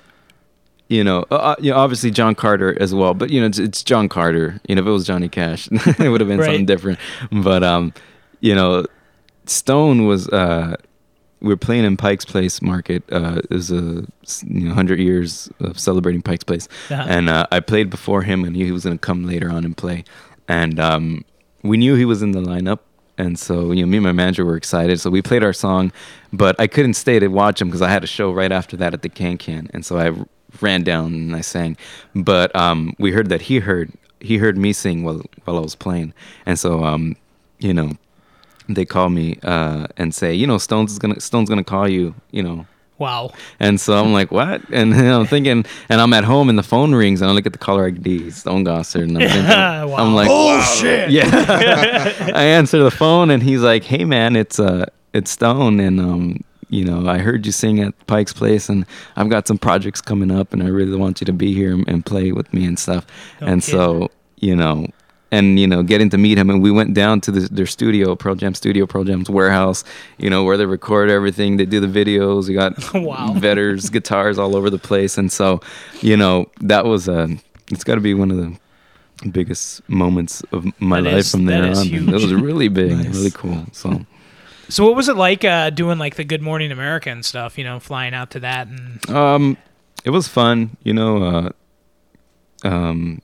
[0.92, 3.58] you know, uh, uh, you know, obviously John Carter as well, but you know, it's,
[3.58, 4.60] it's John Carter.
[4.68, 6.46] You know, if it was Johnny Cash, it would have been Right.
[6.46, 6.98] something different.
[7.30, 7.92] But um,
[8.40, 8.84] you know,
[9.46, 10.76] Stone was uh,
[11.40, 13.02] we were playing in Pike's Place Market.
[13.10, 14.04] Uh, it was a
[14.46, 17.04] you know hundred years of celebrating Pike's Place, Uh-huh.
[17.08, 19.76] and uh, I played before him, and he was going to come later on and
[19.76, 20.04] play,
[20.48, 21.24] and um,
[21.62, 22.78] we knew he was in the lineup.
[23.18, 24.98] And so, you know, me and my manager were excited.
[24.98, 25.92] So we played our song,
[26.32, 28.94] but I couldn't stay to watch him because I had a show right after that
[28.94, 29.68] at the Can Can.
[29.74, 30.12] And so I
[30.60, 31.76] ran down and I sang.
[32.14, 35.74] But um, we heard that he heard he heard me sing while while I was
[35.74, 36.14] playing.
[36.46, 37.16] And so, um,
[37.58, 37.92] you know,
[38.68, 42.14] they call me uh, and say, you know, Stone's is gonna Stone's gonna call you,
[42.30, 42.66] you know.
[42.98, 43.32] Wow.
[43.58, 44.62] And so I'm like, what?
[44.70, 47.46] And then I'm thinking, and I'm at home and the phone rings and I look
[47.46, 49.44] at the caller ID, Stone Gossard, and I'm thinking,
[49.90, 49.96] Wow.
[49.96, 51.10] I'm like, Bullshit.
[51.10, 51.24] Yeah.
[52.34, 56.44] I answer the phone and he's like, hey man, it's uh, it's Stone, and um,
[56.72, 60.30] you know, I heard you sing at Pike's Place, and I've got some projects coming
[60.30, 62.78] up, and I really want you to be here and, and play with me and
[62.78, 63.06] stuff.
[63.40, 64.86] and so, you know,
[65.30, 68.16] and you know, getting to meet him, and we went down to the, their studio,
[68.16, 69.84] Pearl Jam studio, Pearl Jam's warehouse,
[70.18, 71.58] you know, where they record everything.
[71.58, 72.48] They do the videos.
[72.48, 73.34] We got Wow.
[73.34, 75.60] Vedder's guitars all over the place, and so,
[76.00, 77.28] you know, that was uh,
[77.70, 78.56] it's got to be one of the
[79.30, 81.86] biggest moments of my That life is- from that there on.
[81.86, 82.08] huge.
[82.08, 83.14] It was really big, Nice.
[83.14, 83.64] really cool.
[83.72, 84.04] So.
[84.72, 87.58] So what was it like uh, doing like the Good Morning America and stuff?
[87.58, 89.56] You know, flying out to that and Um,
[90.02, 91.22] it was fun, you know.
[91.22, 91.50] Uh,
[92.66, 93.20] um,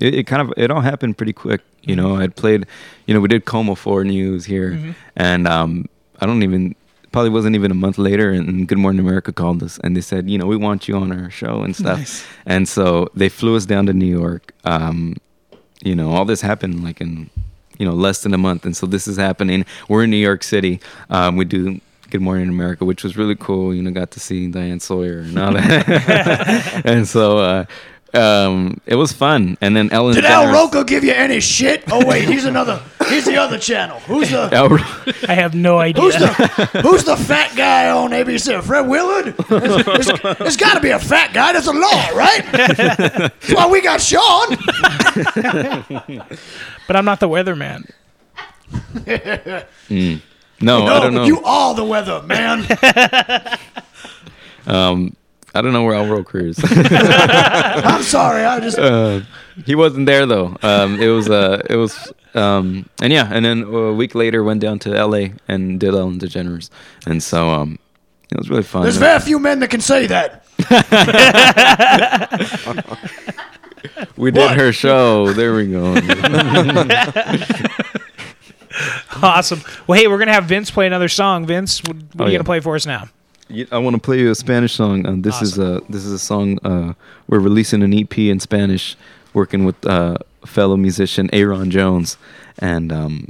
[0.00, 1.60] it, it kind of it all happened pretty quick.
[1.82, 2.64] You know, I'd played,
[3.06, 4.94] you know, we did KOMO Four News here, Mhm.
[5.16, 5.86] and um,
[6.20, 6.74] I don't even
[7.12, 10.28] probably wasn't even a month later, and Good Morning America called us and they said,
[10.30, 11.98] you know, we want you on our show and stuff.
[11.98, 12.24] Nice.
[12.46, 14.52] And so they flew us down to New York.
[14.64, 15.16] Um,
[15.84, 17.30] you know, all this happened like in,
[17.78, 18.64] you know, less than a month.
[18.64, 19.64] And so this is happening.
[19.88, 20.80] We're in New York City.
[21.10, 23.74] Um, we do Good Morning America, which was really cool.
[23.74, 26.82] You know, got to see Diane Sawyer and all that.
[26.84, 27.64] and so uh,
[28.16, 29.56] um, it was fun.
[29.60, 31.84] And then Ellen Did Al DeGeneres- Roker give you any shit?
[31.90, 32.80] Oh wait, he's another.
[33.08, 34.00] He's the other channel.
[34.00, 34.48] Who's the?
[34.52, 34.78] Al Ro-
[35.28, 36.02] I have no idea.
[36.02, 36.28] Who's the
[36.82, 38.62] Who's the fat guy on ABC?
[38.64, 39.36] Fred Willard?
[39.48, 40.06] There's,
[40.38, 41.52] there's got to be a fat guy.
[41.52, 42.42] That's a law, right?
[42.52, 44.56] That's why we got Sean.
[46.86, 47.90] but I'm not the weatherman.
[49.88, 50.20] Mm.
[50.60, 51.24] No, I don't know.
[51.24, 52.66] You are the weather, man.
[55.56, 56.58] I don't know where Al Roker is.
[56.64, 58.44] I'm sorry.
[58.44, 58.78] I just.
[58.78, 59.20] uh,
[59.64, 60.56] he wasn't there though.
[60.62, 64.60] Um, it was uh, it was um, and yeah, and then a week later went
[64.60, 65.32] down to L.A.
[65.48, 66.70] and did Ellen DeGeneres,
[67.06, 67.78] and so um,
[68.30, 68.82] it was really fun.
[68.82, 70.44] There's very few men that can say that.
[74.16, 74.56] we did What?
[74.56, 75.32] her show.
[75.32, 75.94] There we go.
[79.22, 79.60] awesome.
[79.86, 81.46] Well, hey, we're gonna have Vince play another song.
[81.46, 82.38] Vince, what, what Oh, are you yeah.
[82.38, 83.08] gonna play for us now?
[83.70, 85.06] I want to play you a Spanish song.
[85.06, 86.58] Um, this is a this is a song.
[86.64, 86.94] Uh,
[87.28, 88.96] we're releasing an EP in Spanish,
[89.34, 92.16] working with uh, fellow musician Aaron Jones,
[92.58, 93.28] and um,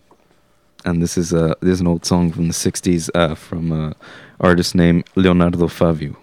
[0.86, 3.94] and this is a this is an old song from the '60s uh, from a
[4.40, 6.16] artist named Leonardo Favio.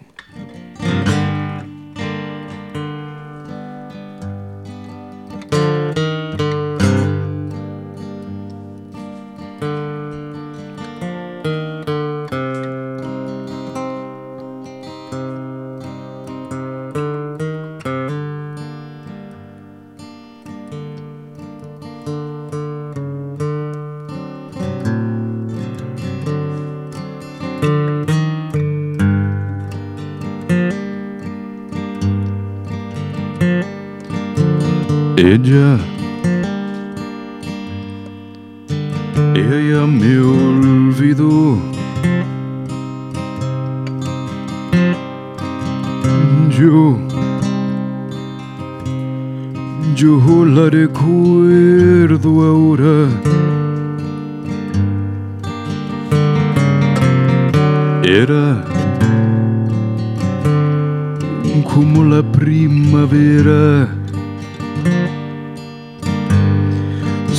[35.24, 35.93] Edja.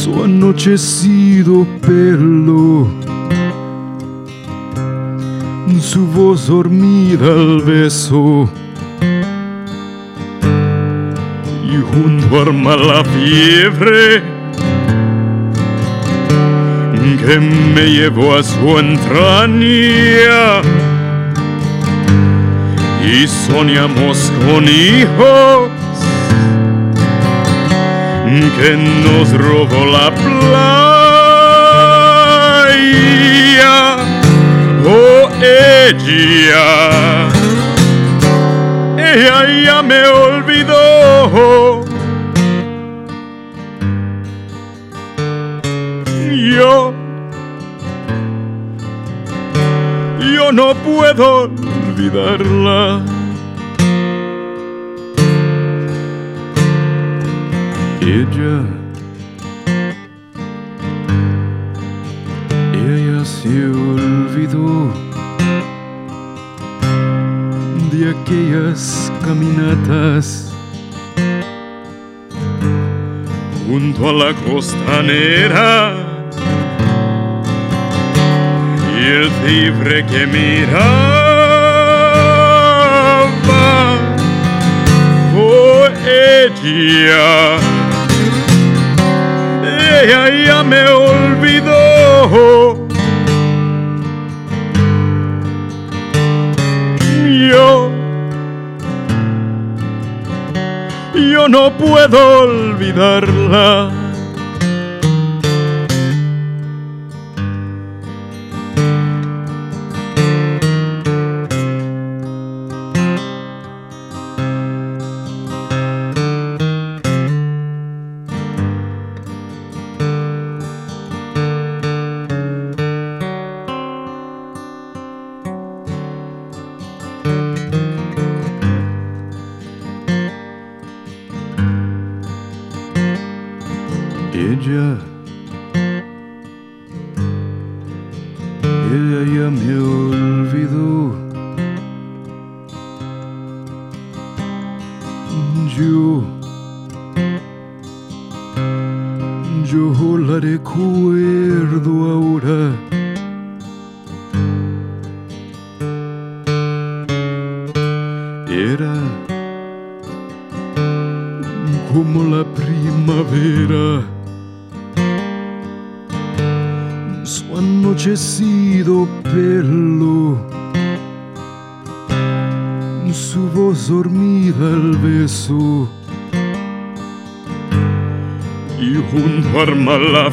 [0.06, 2.88] Su anochecido pelo,
[5.82, 8.48] su voz dormida al beso,
[11.64, 14.22] y junto arma la fiebre
[17.26, 20.62] que me llevó a su entraña.
[23.04, 25.75] Y soñamos con hijos
[28.42, 30.66] que nos robó la playa.
[34.86, 36.92] Oh, ella,
[38.98, 41.86] ella me olvidó.
[46.32, 46.94] Yo,
[50.20, 53.15] yo no puedo olvidarla.
[58.08, 58.62] Ella,
[62.72, 64.94] ella se olvidó
[67.92, 70.54] de aquellas caminatas.
[73.68, 75.96] Junto a la costanera.
[79.00, 81.26] Y el cifre que miraba
[85.36, 87.85] oh ella
[89.64, 91.80] ella ya me olvidó
[97.50, 97.92] yo
[101.16, 103.95] yo no puedo olvidarla.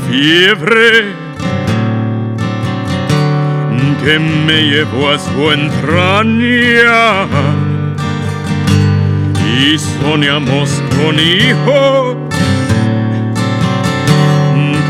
[0.08, 1.22] Fiebre
[4.04, 7.26] que me llevó a su entraña
[9.60, 12.16] y soñamos con hijos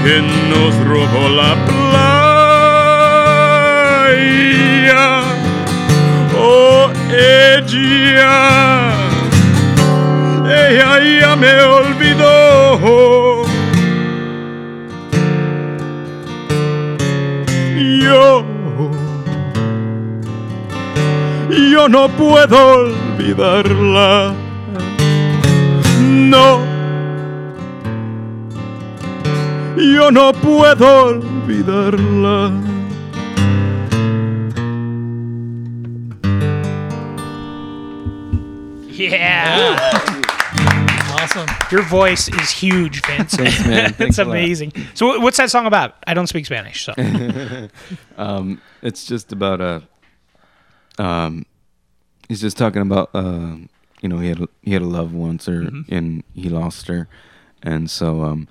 [0.02, 2.02] que nos robó la playa.
[6.38, 8.34] Oh, ella,
[10.48, 13.31] ella me olvidó.
[21.82, 24.34] Yo no puedo olvidarla.
[26.00, 26.64] No,
[29.76, 32.52] yo no puedo olvidarla.
[38.88, 39.76] Yeah.
[41.10, 41.48] Awesome.
[41.72, 43.34] Your voice is huge, Vince.
[43.36, 43.86] Thanks, man.
[43.86, 44.36] it's Thanks a lot.
[44.36, 44.72] amazing.
[44.94, 45.96] So, what's that song about?
[46.06, 46.94] I don't speak Spanish, so.
[48.16, 49.82] um, it's just about a.
[50.98, 51.46] Um,
[52.32, 53.56] he's just talking about uh,
[54.00, 55.84] you know he had a, he had a loved once or Mhm.
[55.92, 57.06] and he lost her,
[57.62, 58.48] and so um,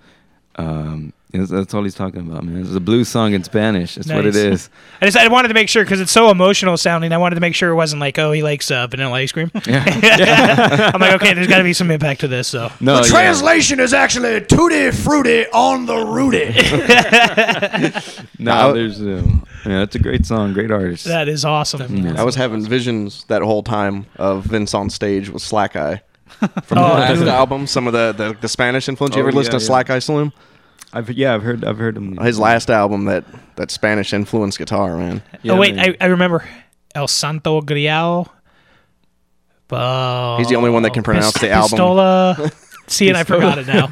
[0.55, 2.61] um, that's, that's all he's talking about, man.
[2.61, 3.95] It's a blues song in Spanish.
[3.95, 4.69] That's what it is.
[5.01, 7.11] I just I wanted to make sure because it's so emotional sounding.
[7.13, 9.49] I wanted to make sure it wasn't like, oh, he likes uh, vanilla ice cream.
[9.55, 12.47] I'm like, okay, there's got to be some impact to this.
[12.49, 13.09] So No, the yeah.
[13.09, 16.53] translation is actually tutti frutti on the Rudy.
[18.39, 19.21] No, there's uh,
[19.65, 21.05] yeah, it's a great song, great artist.
[21.05, 21.95] that is awesome.
[21.97, 22.19] Yeah.
[22.19, 25.97] I was having visions that whole time of Vince on stage with Slackeye.
[26.63, 29.15] From Oh, the last album, some of the, the, the Spanish influence.
[29.15, 29.65] You Oh, ever listen to yeah.
[29.67, 30.31] Slack Eye Saloon?
[30.93, 32.17] I've yeah, I've heard I've heard him.
[32.17, 33.23] His last album, that
[33.55, 35.21] that Spanish influence guitar, man.
[35.49, 36.43] oh wait, I, I remember
[36.95, 38.27] El Santo Grial.
[39.73, 41.79] Oh, He's the only one that can pronounce the album.
[41.79, 42.53] Pistola.
[42.87, 43.87] See, and I forgot it now.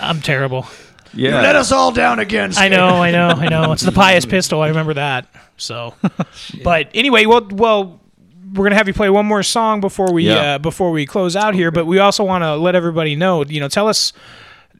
[0.00, 0.66] I'm terrible.
[1.12, 2.52] You let us all down again.
[2.56, 3.72] I know, I know, I know.
[3.72, 4.60] It's the pious pistol.
[4.62, 5.26] I remember that.
[5.56, 5.94] So,
[6.62, 8.00] but anyway, well, well,
[8.54, 10.54] we're gonna have you play one more song before we Yeah.
[10.54, 11.72] uh, before we close out here.
[11.72, 13.44] But we also want to let everybody know.
[13.44, 14.12] You know, tell us,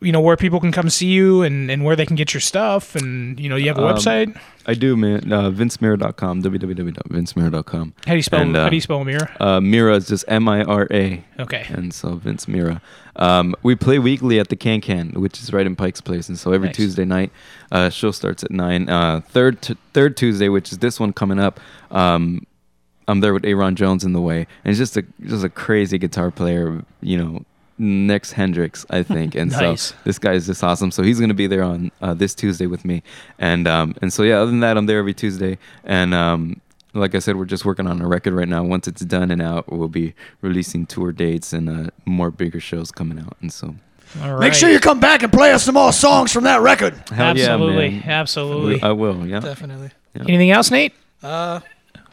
[0.00, 2.40] you know, where people can come see you and and where they can get your
[2.40, 2.94] stuff.
[2.96, 4.38] And you know, you have a Um, website.
[4.66, 5.32] I do, man.
[5.32, 7.92] Uh, VinceMira.com, www.vincemira.com.
[8.06, 9.30] How do you spell- And, how do you spell Mira?
[9.40, 11.24] Uh, Mira is just M I R A.
[11.38, 11.66] Okay.
[11.70, 12.80] And so Vince Mira.
[13.16, 16.38] Um, we play weekly at the Can Can, which is right in Pike's Place, and
[16.38, 16.76] so every Nice.
[16.76, 17.30] Tuesday night,
[17.72, 18.88] uh, show starts at nine.
[18.88, 21.58] Uh, third t- third Tuesday, which is this one coming up.
[21.90, 22.46] Um,
[23.08, 25.98] I'm there with Aaron Jones in the way, and it's just a just a crazy
[25.98, 26.82] guitar player.
[27.02, 27.42] You know,
[27.80, 29.34] next Hendrix, I think.
[29.34, 29.82] And Nice.
[29.82, 30.90] so this guy is just awesome.
[30.90, 33.02] So he's gonna be there on uh, this Tuesday with me,
[33.38, 34.36] and um, and so yeah.
[34.38, 36.60] Other than that, I'm there every Tuesday, and um,
[36.94, 38.62] like I said, we're just working on a record right now.
[38.62, 42.90] Once it's done and out, we'll be releasing tour dates and uh, more bigger shows
[42.90, 43.36] coming out.
[43.40, 43.74] And so,
[44.40, 46.94] Make sure you come back and play us some more songs from that record.
[47.10, 48.02] Hell Absolutely, man.
[48.06, 48.82] absolutely.
[48.82, 49.24] I will.
[49.26, 49.90] Yeah, Definitely.
[50.16, 50.22] Yeah.
[50.26, 50.92] Anything else, Nate?
[51.22, 51.60] Uh,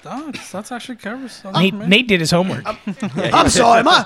[0.06, 1.42] oh, that's actually covers.
[1.56, 2.64] Nate, Nate did his homework.
[2.68, 4.06] I'm sorry, am I,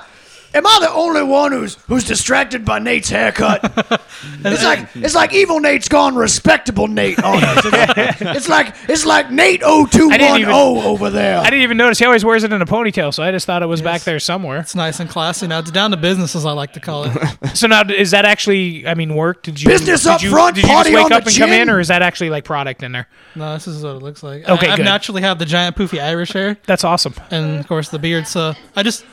[0.53, 3.61] am I the only one who's who's distracted by Nate's haircut?
[4.43, 7.65] it's like it's like evil Nate's gone respectable Nate on us.
[7.65, 11.39] It's, it's like it's like Nate I didn't 0210 over there.
[11.39, 11.99] I didn't even notice.
[11.99, 14.19] He always wears it in a ponytail, so I just thought it was back there
[14.19, 14.59] somewhere.
[14.59, 15.47] It's nice and classy.
[15.47, 17.17] Now it's down to business, as I like to call it.
[17.53, 18.87] So now, is that actually?
[18.87, 19.43] I mean, work?
[19.43, 21.29] Did you Business did up you, front, Did you just party wake on up the
[21.29, 21.69] and come in, chin.
[21.69, 23.07] or is that actually like product in there?
[23.35, 24.47] No, this is what it looks like.
[24.47, 24.85] Okay, I, I good.
[24.85, 26.57] naturally have the giant poofy Irish hair.
[26.65, 27.13] That's awesome.
[27.29, 28.25] And of course the beard.
[28.27, 29.05] So I just,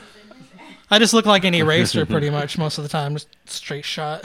[0.91, 4.23] I just look like an eraser pretty much most of the time, just straight shot.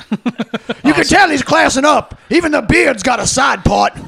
[0.85, 2.19] You can tell he's classing up.
[2.31, 3.93] Even the beard's got a side part.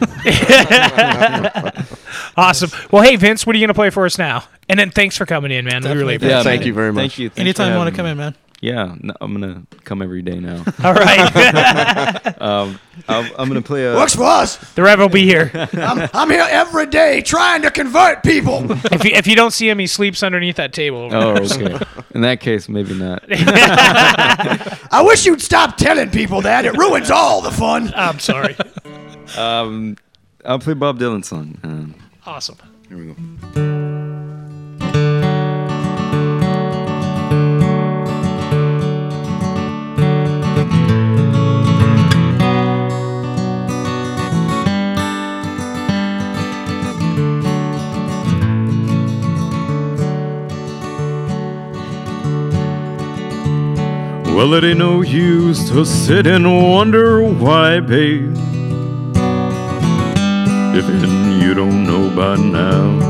[2.36, 2.70] awesome.
[2.90, 4.44] Well, hey Vince, what are you gonna play for us now?
[4.68, 5.82] And then thanks for coming in, man.
[5.82, 6.16] We really Definitely.
[6.16, 6.66] appreciate Thank it.
[6.66, 7.02] you very much.
[7.02, 7.28] Thank you.
[7.30, 8.34] Thanks Anytime you wanna come in, man.
[8.60, 10.64] Yeah, no, I'm gonna come every day now.
[10.84, 12.42] All right.
[12.42, 13.94] um, I'm, I'm gonna play a.
[13.94, 14.56] Works for us.
[14.74, 15.50] The Rev will be here.
[15.72, 18.70] I'm, I'm here every day trying to convert people.
[18.92, 20.98] if you if you don't see him, he sleeps underneath that table.
[20.98, 21.78] over Oh, okay.
[22.14, 23.22] In that case, maybe not.
[23.30, 26.64] I wish you'd stop telling people that.
[26.64, 27.92] It ruins all the fun.
[27.94, 28.56] I'm sorry.
[29.36, 29.96] Um,
[30.44, 31.58] I'll play Bob Dylan's song.
[31.62, 31.94] Um,
[32.26, 32.56] Awesome.
[32.88, 33.75] Here we go.
[54.36, 58.36] Well, it ain't no use to sit and wonder why, babe.
[60.76, 63.00] If it, you don't know by now.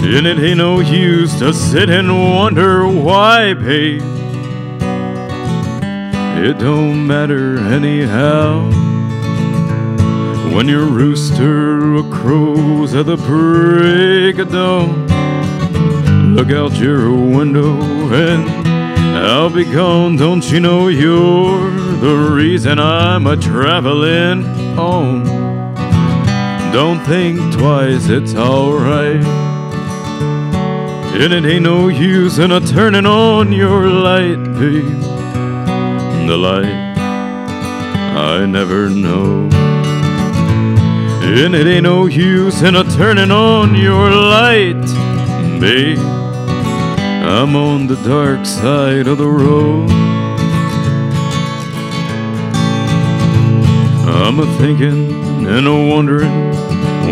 [0.00, 4.00] And it ain't no use to sit and wonder why, babe.
[6.46, 8.62] It don't matter anyhow.
[10.54, 15.08] When your rooster crows at the break of dawn,
[16.36, 17.74] look out your window
[18.14, 18.77] and
[19.20, 20.16] I'll be gone.
[20.16, 24.44] Don't you know you're the reason I'm a traveling
[24.78, 25.24] on?
[26.72, 29.24] Don't think twice, it's alright.
[31.20, 35.02] And it ain't no use in a turning on your light, babe.
[36.28, 36.66] The light
[38.16, 39.48] I never know.
[41.22, 44.80] And it ain't no use in a turning on your light,
[45.60, 46.17] babe.
[47.30, 49.90] I'm on the dark side of the road.
[54.08, 56.50] I'm a thinking and a wondering,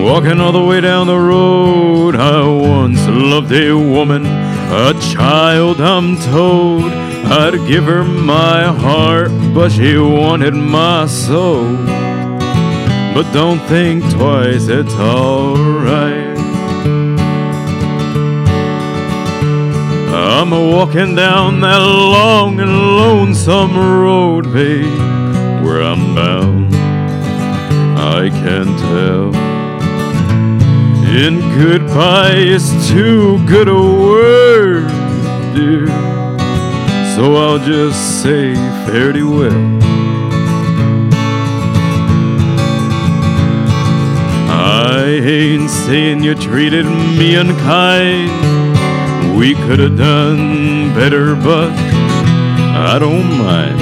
[0.02, 2.16] walking all the way down the road.
[2.16, 6.84] I once loved a woman, a child, I'm told.
[6.84, 11.76] I'd give her my heart, but she wanted my soul.
[13.14, 16.25] But don't think twice, it's alright.
[20.18, 24.86] I'm walking down that long and lonesome road, babe,
[25.62, 26.74] where I'm bound.
[27.98, 29.34] I can't tell.
[31.04, 34.88] And goodbye is too good a word,
[35.54, 35.86] dear.
[37.14, 38.54] So I'll just say
[38.86, 39.76] fare well.
[44.48, 48.65] I ain't saying you treated me unkind.
[49.36, 53.78] We could have done better, but I don't mind.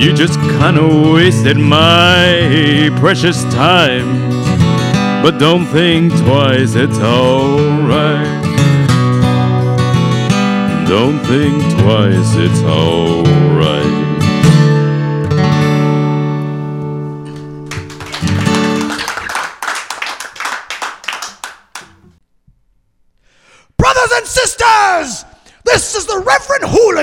[0.00, 4.08] You just kinda wasted my precious time.
[5.20, 8.42] But don't think twice, it's alright.
[10.86, 13.41] Don't think twice, it's alright.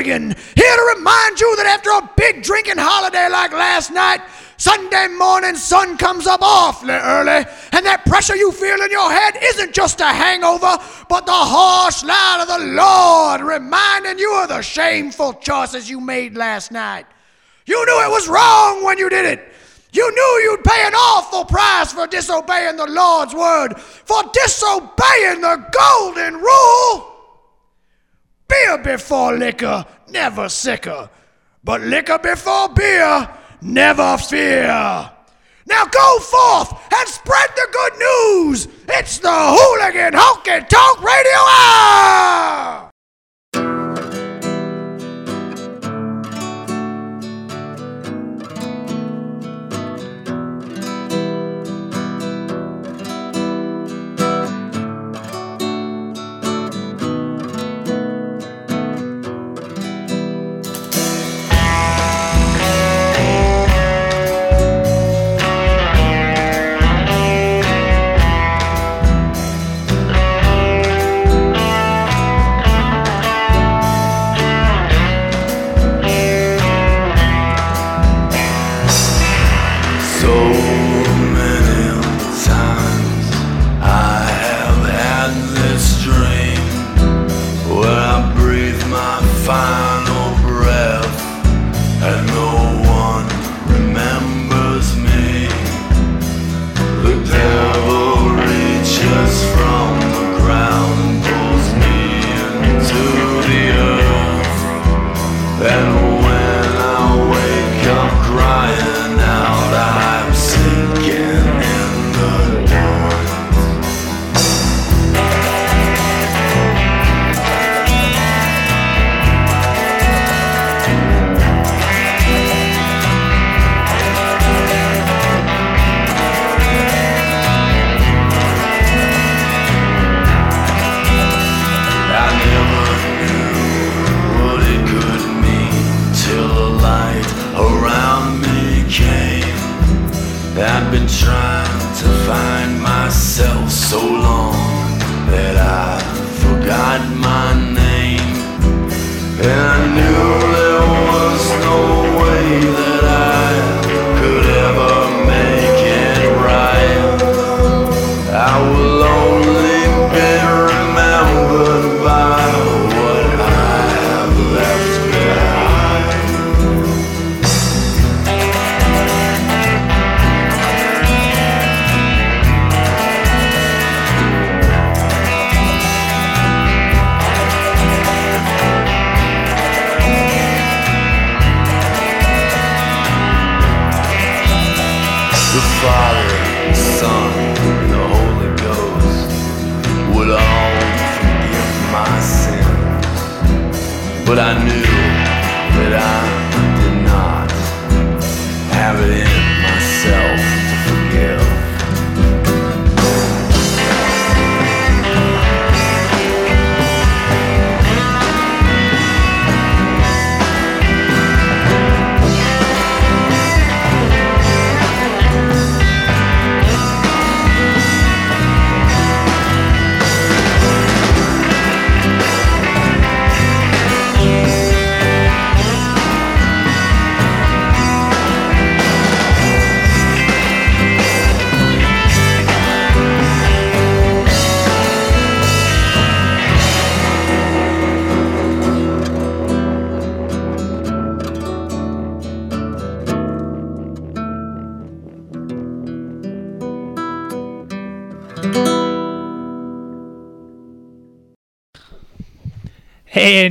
[0.10, 4.22] Reverend here to remind you that after a big drinking holiday like last night,
[4.58, 9.38] Sunday morning sun comes up awfully early, and that pressure you feel in your head
[9.42, 14.62] isn't just a hangover, but the harsh light of the Lord reminding you of the
[14.62, 17.06] shameful choices you made last night.
[17.66, 19.54] You knew it was wrong when you did it.
[19.92, 25.66] You knew you'd pay an awful price for disobeying the Lord's word, for disobeying the
[25.72, 27.19] golden rule.
[28.50, 31.10] Beer before liquor, never sicker.
[31.64, 33.30] But liquor before beer,
[33.62, 35.12] never fear.
[35.68, 38.68] Now go forth and spread the good news.
[38.88, 42.89] It's the Hooligan Honky Tonk Radio Hour!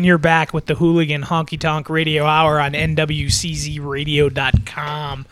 [0.08, 5.26] You're back with the Hooligan Honky Tonk Radio Hour on NWCZRadio.com,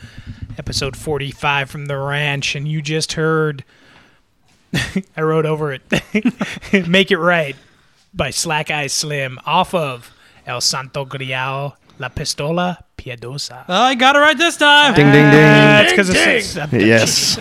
[0.58, 2.54] episode 45 from the ranch.
[2.54, 3.64] And you just heard,
[5.16, 5.80] I wrote over it,
[6.86, 7.56] Make It Right
[8.12, 10.12] by Slackeye Slim off of
[10.46, 13.64] El Santo Grial La Pistola Piedosa.
[13.70, 14.92] Oh, I got it right this time.
[14.92, 15.40] Ding, ding, ding.
[15.42, 17.38] Ah, it's 'cause it's- Ding, it's-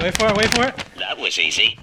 [0.00, 0.36] Wait for it.
[0.36, 0.74] Wait for it.
[0.98, 1.78] That was easy.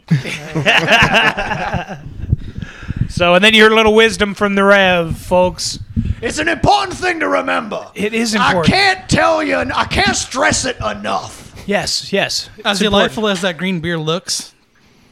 [3.14, 5.78] So, and then you heard a little wisdom from the Rev, folks.
[6.20, 7.92] It's an important thing to remember.
[7.94, 8.66] It is important.
[8.74, 11.54] I can't tell you, I can't stress it enough.
[11.68, 12.50] Yes, yes.
[12.66, 12.82] As It's important.
[12.82, 14.56] delightful as that green beer looks,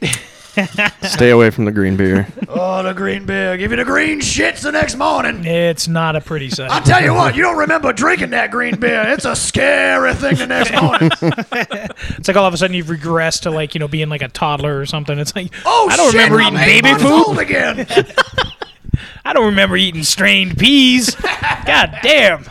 [1.02, 2.26] Stay away from the green beer.
[2.48, 3.56] Oh, the green beer.
[3.56, 5.44] Give you the green shits the next morning.
[5.44, 6.70] It's not a pretty sight.
[6.70, 9.02] I tell you what, you don't remember drinking that green beer.
[9.08, 11.10] It's a scary thing the next morning.
[12.18, 14.28] It's like all of a sudden you've regressed to like you know being like a
[14.28, 15.18] toddler or something.
[15.18, 17.10] It's like Oh, I don't shit, remember I'm eating baby food.
[17.26, 17.86] old again.
[19.24, 21.14] I don't remember eating strained peas.
[21.14, 22.44] God damn.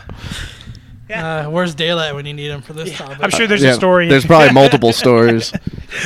[1.12, 3.18] Uh, where's daylight when you need him for this topic?
[3.20, 4.08] I'm sure there's Yeah, a story.
[4.08, 5.52] there's probably multiple stories.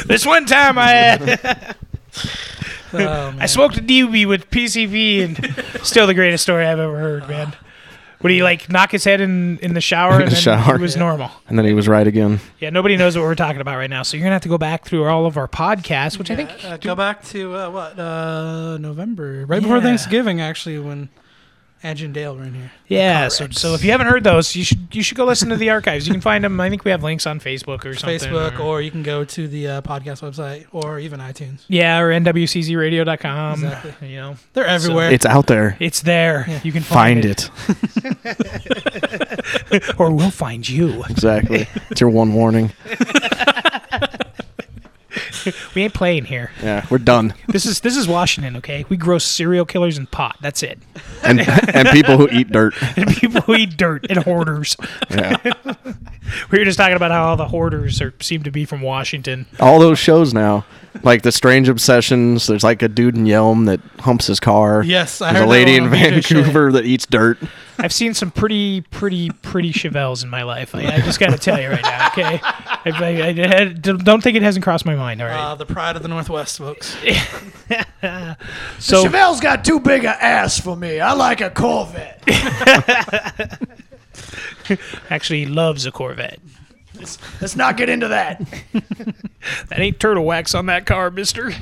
[0.07, 1.77] this one time I had.
[2.93, 7.29] Oh, I smoked a doobie with PCV and still the greatest story I've ever heard,
[7.29, 7.53] man.
[8.23, 10.77] Would he like knock his head in in the shower In and the then shower.
[10.77, 11.31] it was normal?
[11.49, 12.41] And then he was right again.
[12.61, 14.57] Yeah, nobody knows what we're talking about right now, so you're gonna have to go
[14.57, 17.99] back through all of our podcasts, which I think Uh, go back to uh, what
[17.99, 19.83] uh, November, right before Yeah.
[19.83, 21.11] Thanksgiving, actually, when
[21.87, 22.71] Edge and Dale were in here.
[22.89, 25.57] Yeah, so, so if you haven't heard those, you should you should go listen to
[25.57, 26.07] the archives.
[26.07, 26.61] You can find them.
[26.61, 28.19] I think we have links on Facebook or something.
[28.19, 31.61] Facebook, or- or you can go to the uh, podcast website, or even iTunes.
[31.69, 33.55] yeah, or nwczradio.com.
[33.65, 33.93] Exactly.
[34.17, 35.11] You know, They're everywhere.
[35.11, 35.77] It's out there.
[35.81, 36.45] It's there.
[36.49, 36.61] Yeah.
[36.65, 37.51] You can Find find, it.
[39.99, 41.05] or we'll find you.
[41.09, 41.67] Exactly.
[41.91, 42.73] It's your one warning.
[45.75, 46.51] We ain't playing here.
[46.63, 47.35] Yeah, we're done.
[47.49, 48.85] This is this is Washington, okay?
[48.89, 50.37] We grow serial killers and pot.
[50.41, 50.79] That's it.
[51.23, 52.75] And and people who eat dirt.
[52.97, 54.77] and people who eat dirt and hoarders.
[55.11, 55.37] Yeah.
[56.51, 59.47] we were just talking about how all the hoarders are seem to be from Washington.
[59.61, 60.65] All those shows now,
[61.03, 62.47] like the Strange Obsessions.
[62.47, 64.83] There's like a dude in Yelm that humps his car.
[64.83, 67.39] Yes, I There's heard a lady one in Vancouver that eats dirt.
[67.79, 70.75] I've seen some pretty, pretty, pretty Chevelles in my life.
[70.75, 72.41] I, I just got to tell you right now, okay?
[72.43, 75.21] I, I, I had- don't think it hasn't crossed my mind.
[75.21, 75.53] All right.
[75.53, 76.97] Uh, the pride of the Northwest, folks.
[78.79, 81.01] so the Chevelle's got too big a ass for me.
[81.01, 82.23] I like a Corvette.
[85.11, 86.39] actually, loves a Corvette.
[86.99, 88.43] Let's, let's not get into that.
[89.69, 91.53] That ain't turtle wax on that car, Mister.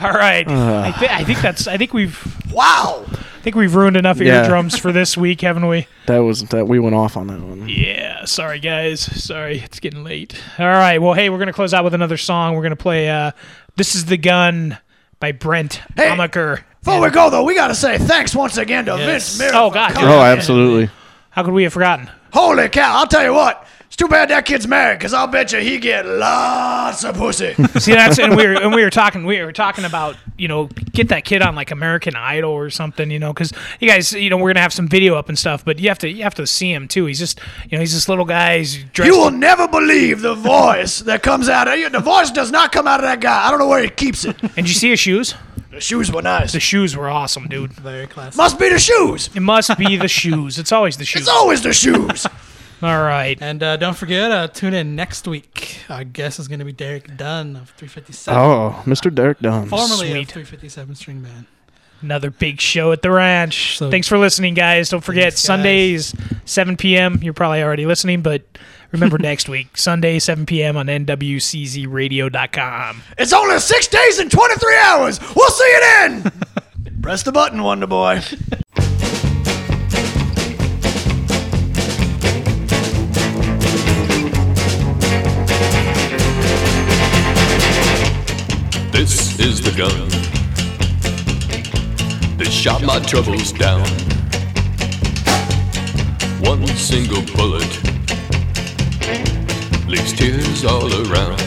[0.00, 0.46] All right.
[0.46, 0.82] Uh.
[0.86, 1.66] I, thi- I think that's.
[1.66, 2.52] I think we've.
[2.52, 3.04] Wow.
[3.08, 4.42] I think we've ruined enough Yeah.
[4.42, 5.86] eardrums for this week, haven't we?
[6.06, 7.68] That was that we went off on that one.
[7.68, 9.00] Yeah, sorry guys.
[9.00, 10.40] Sorry, it's getting late.
[10.58, 12.54] All right, well, hey, we're gonna close out with another song.
[12.54, 13.32] We're gonna play uh,
[13.76, 14.78] "This Is the Gun"
[15.18, 16.62] by Brent Hey, Amaker.
[16.84, 19.36] Before we go, though, we got to say thanks once again to Yes.
[19.36, 19.52] Vince Miller.
[19.54, 20.90] Oh, for God, coming Oh, absolutely.
[21.30, 22.10] How could we have forgotten?
[22.32, 22.96] Holy cow!
[22.96, 23.66] I'll tell you what.
[23.92, 27.52] It's too bad that kid's married, cause I'll bet you he get lots of pussy.
[27.78, 30.68] See, that's and we were and we were talking we were talking about you know
[30.92, 34.30] get that kid on like American Idol or something, you know, because you guys you
[34.30, 36.34] know we're gonna have some video up and stuff, but you have to you have
[36.36, 37.04] to see him too.
[37.04, 38.58] He's just you know he's this little guy.
[38.58, 39.12] He's dressed.
[39.12, 41.90] you will never believe the voice that comes out of you.
[41.90, 43.46] The voice does not come out of that guy.
[43.46, 44.36] I don't know where he keeps it.
[44.56, 45.34] and you see his shoes?
[45.72, 46.52] The shoes were nice.
[46.52, 47.72] The shoes were awesome, dude.
[47.72, 48.36] Very classic.
[48.36, 49.30] Must be the shoes.
[49.34, 50.58] It must be the shoes.
[50.58, 51.22] It's always the shoes.
[51.22, 52.26] It's always the shoes.
[52.82, 53.38] All right.
[53.40, 55.78] And uh, don't forget, uh, tune in next week.
[55.88, 58.38] Our guest is going to be Derek Dunn of 357.
[58.40, 59.14] Oh, Mr.
[59.14, 59.66] Derek Dunn.
[59.68, 60.22] Formerly Sweet.
[60.22, 61.46] of 357 String Band.
[62.00, 63.78] Another big show at the ranch.
[63.78, 64.88] So- Thanks for listening, guys.
[64.88, 65.46] Don't forget Thanks, guys.
[65.46, 66.14] Sundays,
[66.44, 67.20] 7 p.m.
[67.22, 68.42] You're probably already listening, but
[68.92, 70.76] remember next week, Sunday, 7 p.m.
[70.76, 73.02] on NWCZRadio.com.
[73.18, 75.18] It's only six days and 23 hours.
[75.34, 76.30] We'll see you then.
[77.02, 78.20] Press the button, Wonder Boy.
[88.92, 90.08] This is the gun
[92.38, 93.84] that shot my troubles down.
[96.40, 97.66] One single bullet
[99.86, 101.40] leaves tears all around.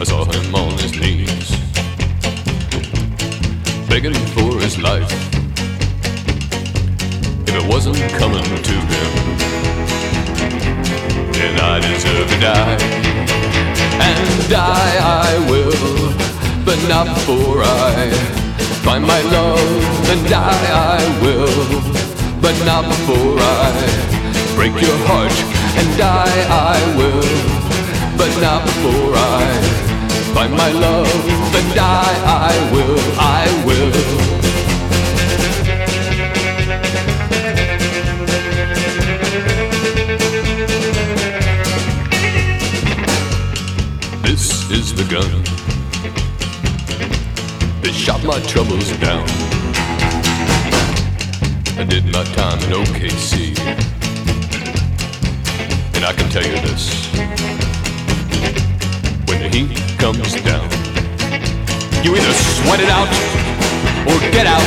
[0.00, 1.50] I saw him on his knees,
[3.88, 5.12] begging for his life.
[7.48, 9.12] If it wasn't coming to him,
[11.32, 13.02] then I deserve to die
[14.00, 16.14] and die I will,
[16.64, 18.10] but not before I
[18.84, 21.56] find my love, and die I will,
[22.40, 24.21] but not before I
[24.62, 25.32] break your heart,
[25.76, 27.26] and die I will,
[28.16, 29.50] but not before I
[30.34, 31.08] find my love,
[31.58, 33.90] and die I will, I will.
[44.22, 45.42] This is the gun
[47.82, 49.26] that shot my troubles down.
[51.80, 53.58] I did my time in OKC,
[56.02, 57.06] and I can tell you this:
[59.28, 60.68] when the heat comes down,
[62.02, 63.06] you either sweat it out
[64.08, 64.66] or get out.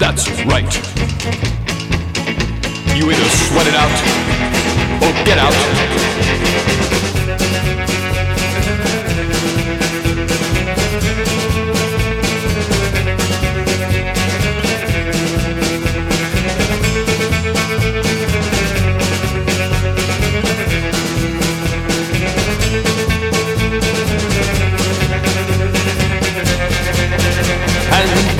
[0.00, 0.72] That's right.
[2.96, 3.94] You either sweat it out
[5.00, 5.90] or get out.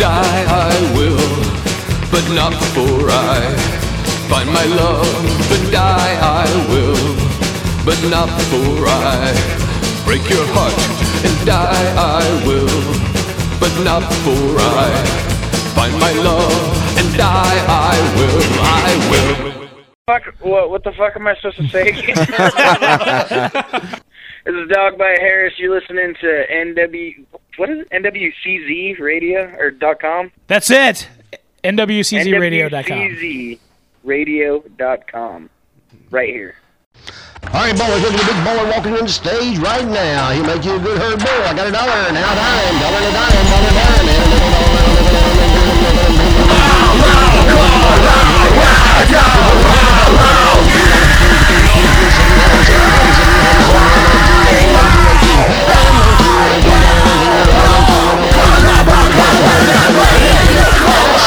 [0.01, 1.21] Die I will,
[2.11, 3.55] but not for I
[4.33, 5.07] find my love
[5.53, 6.97] and die I will,
[7.85, 9.29] but not for I
[10.07, 10.73] break your heart
[11.27, 11.89] and die
[12.19, 12.81] I will,
[13.61, 14.89] but not for I
[15.77, 18.43] find my love and die I will,
[18.81, 19.69] I will.
[20.07, 21.93] Fuck, what, what the fuck am I supposed to say?
[24.45, 25.55] this is Dog by Harris.
[25.59, 27.25] You're listening to NW,
[27.57, 27.91] what is it?
[27.91, 30.33] NWCZ radio or dot com?
[30.47, 31.09] That's it.
[31.63, 32.99] N W C Z NWCZRadio.com.
[34.05, 35.51] NWCZradio.com.
[36.11, 36.55] Right here.
[37.53, 40.31] All right, boys, look at the big boy walking on the stage right now.
[40.31, 41.43] He'll make you a good herd bull.
[41.45, 43.91] I got a dollar and now, dime, dollar to dime, dollar dime.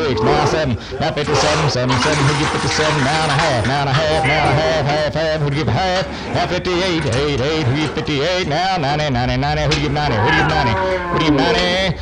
[0.00, 0.74] 56, now 7.
[0.98, 1.90] Now 57, 7, 7,
[2.24, 5.40] who get 57, now and a half, now a half, now a half, half, half,
[5.40, 6.06] who get half.
[6.34, 10.28] Now 58, 8, 8, who get 58, now 90, 90, 90, who get 90, who
[10.28, 10.72] get 90,
[11.12, 11.98] who get 90.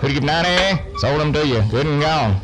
[0.00, 0.98] Who get 90?
[0.98, 1.62] Sold them to you.
[1.70, 2.40] Good and gone.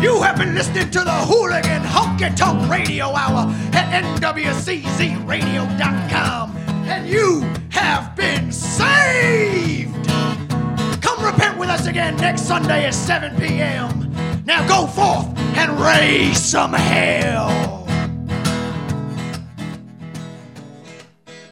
[0.00, 7.42] You have been listening to the Hooligan Honky Tonk Radio Hour at NWCZRadio.com, and you
[12.08, 14.12] again next Sunday at 7 p.m.
[14.46, 17.57] Now go forth and raise some hell.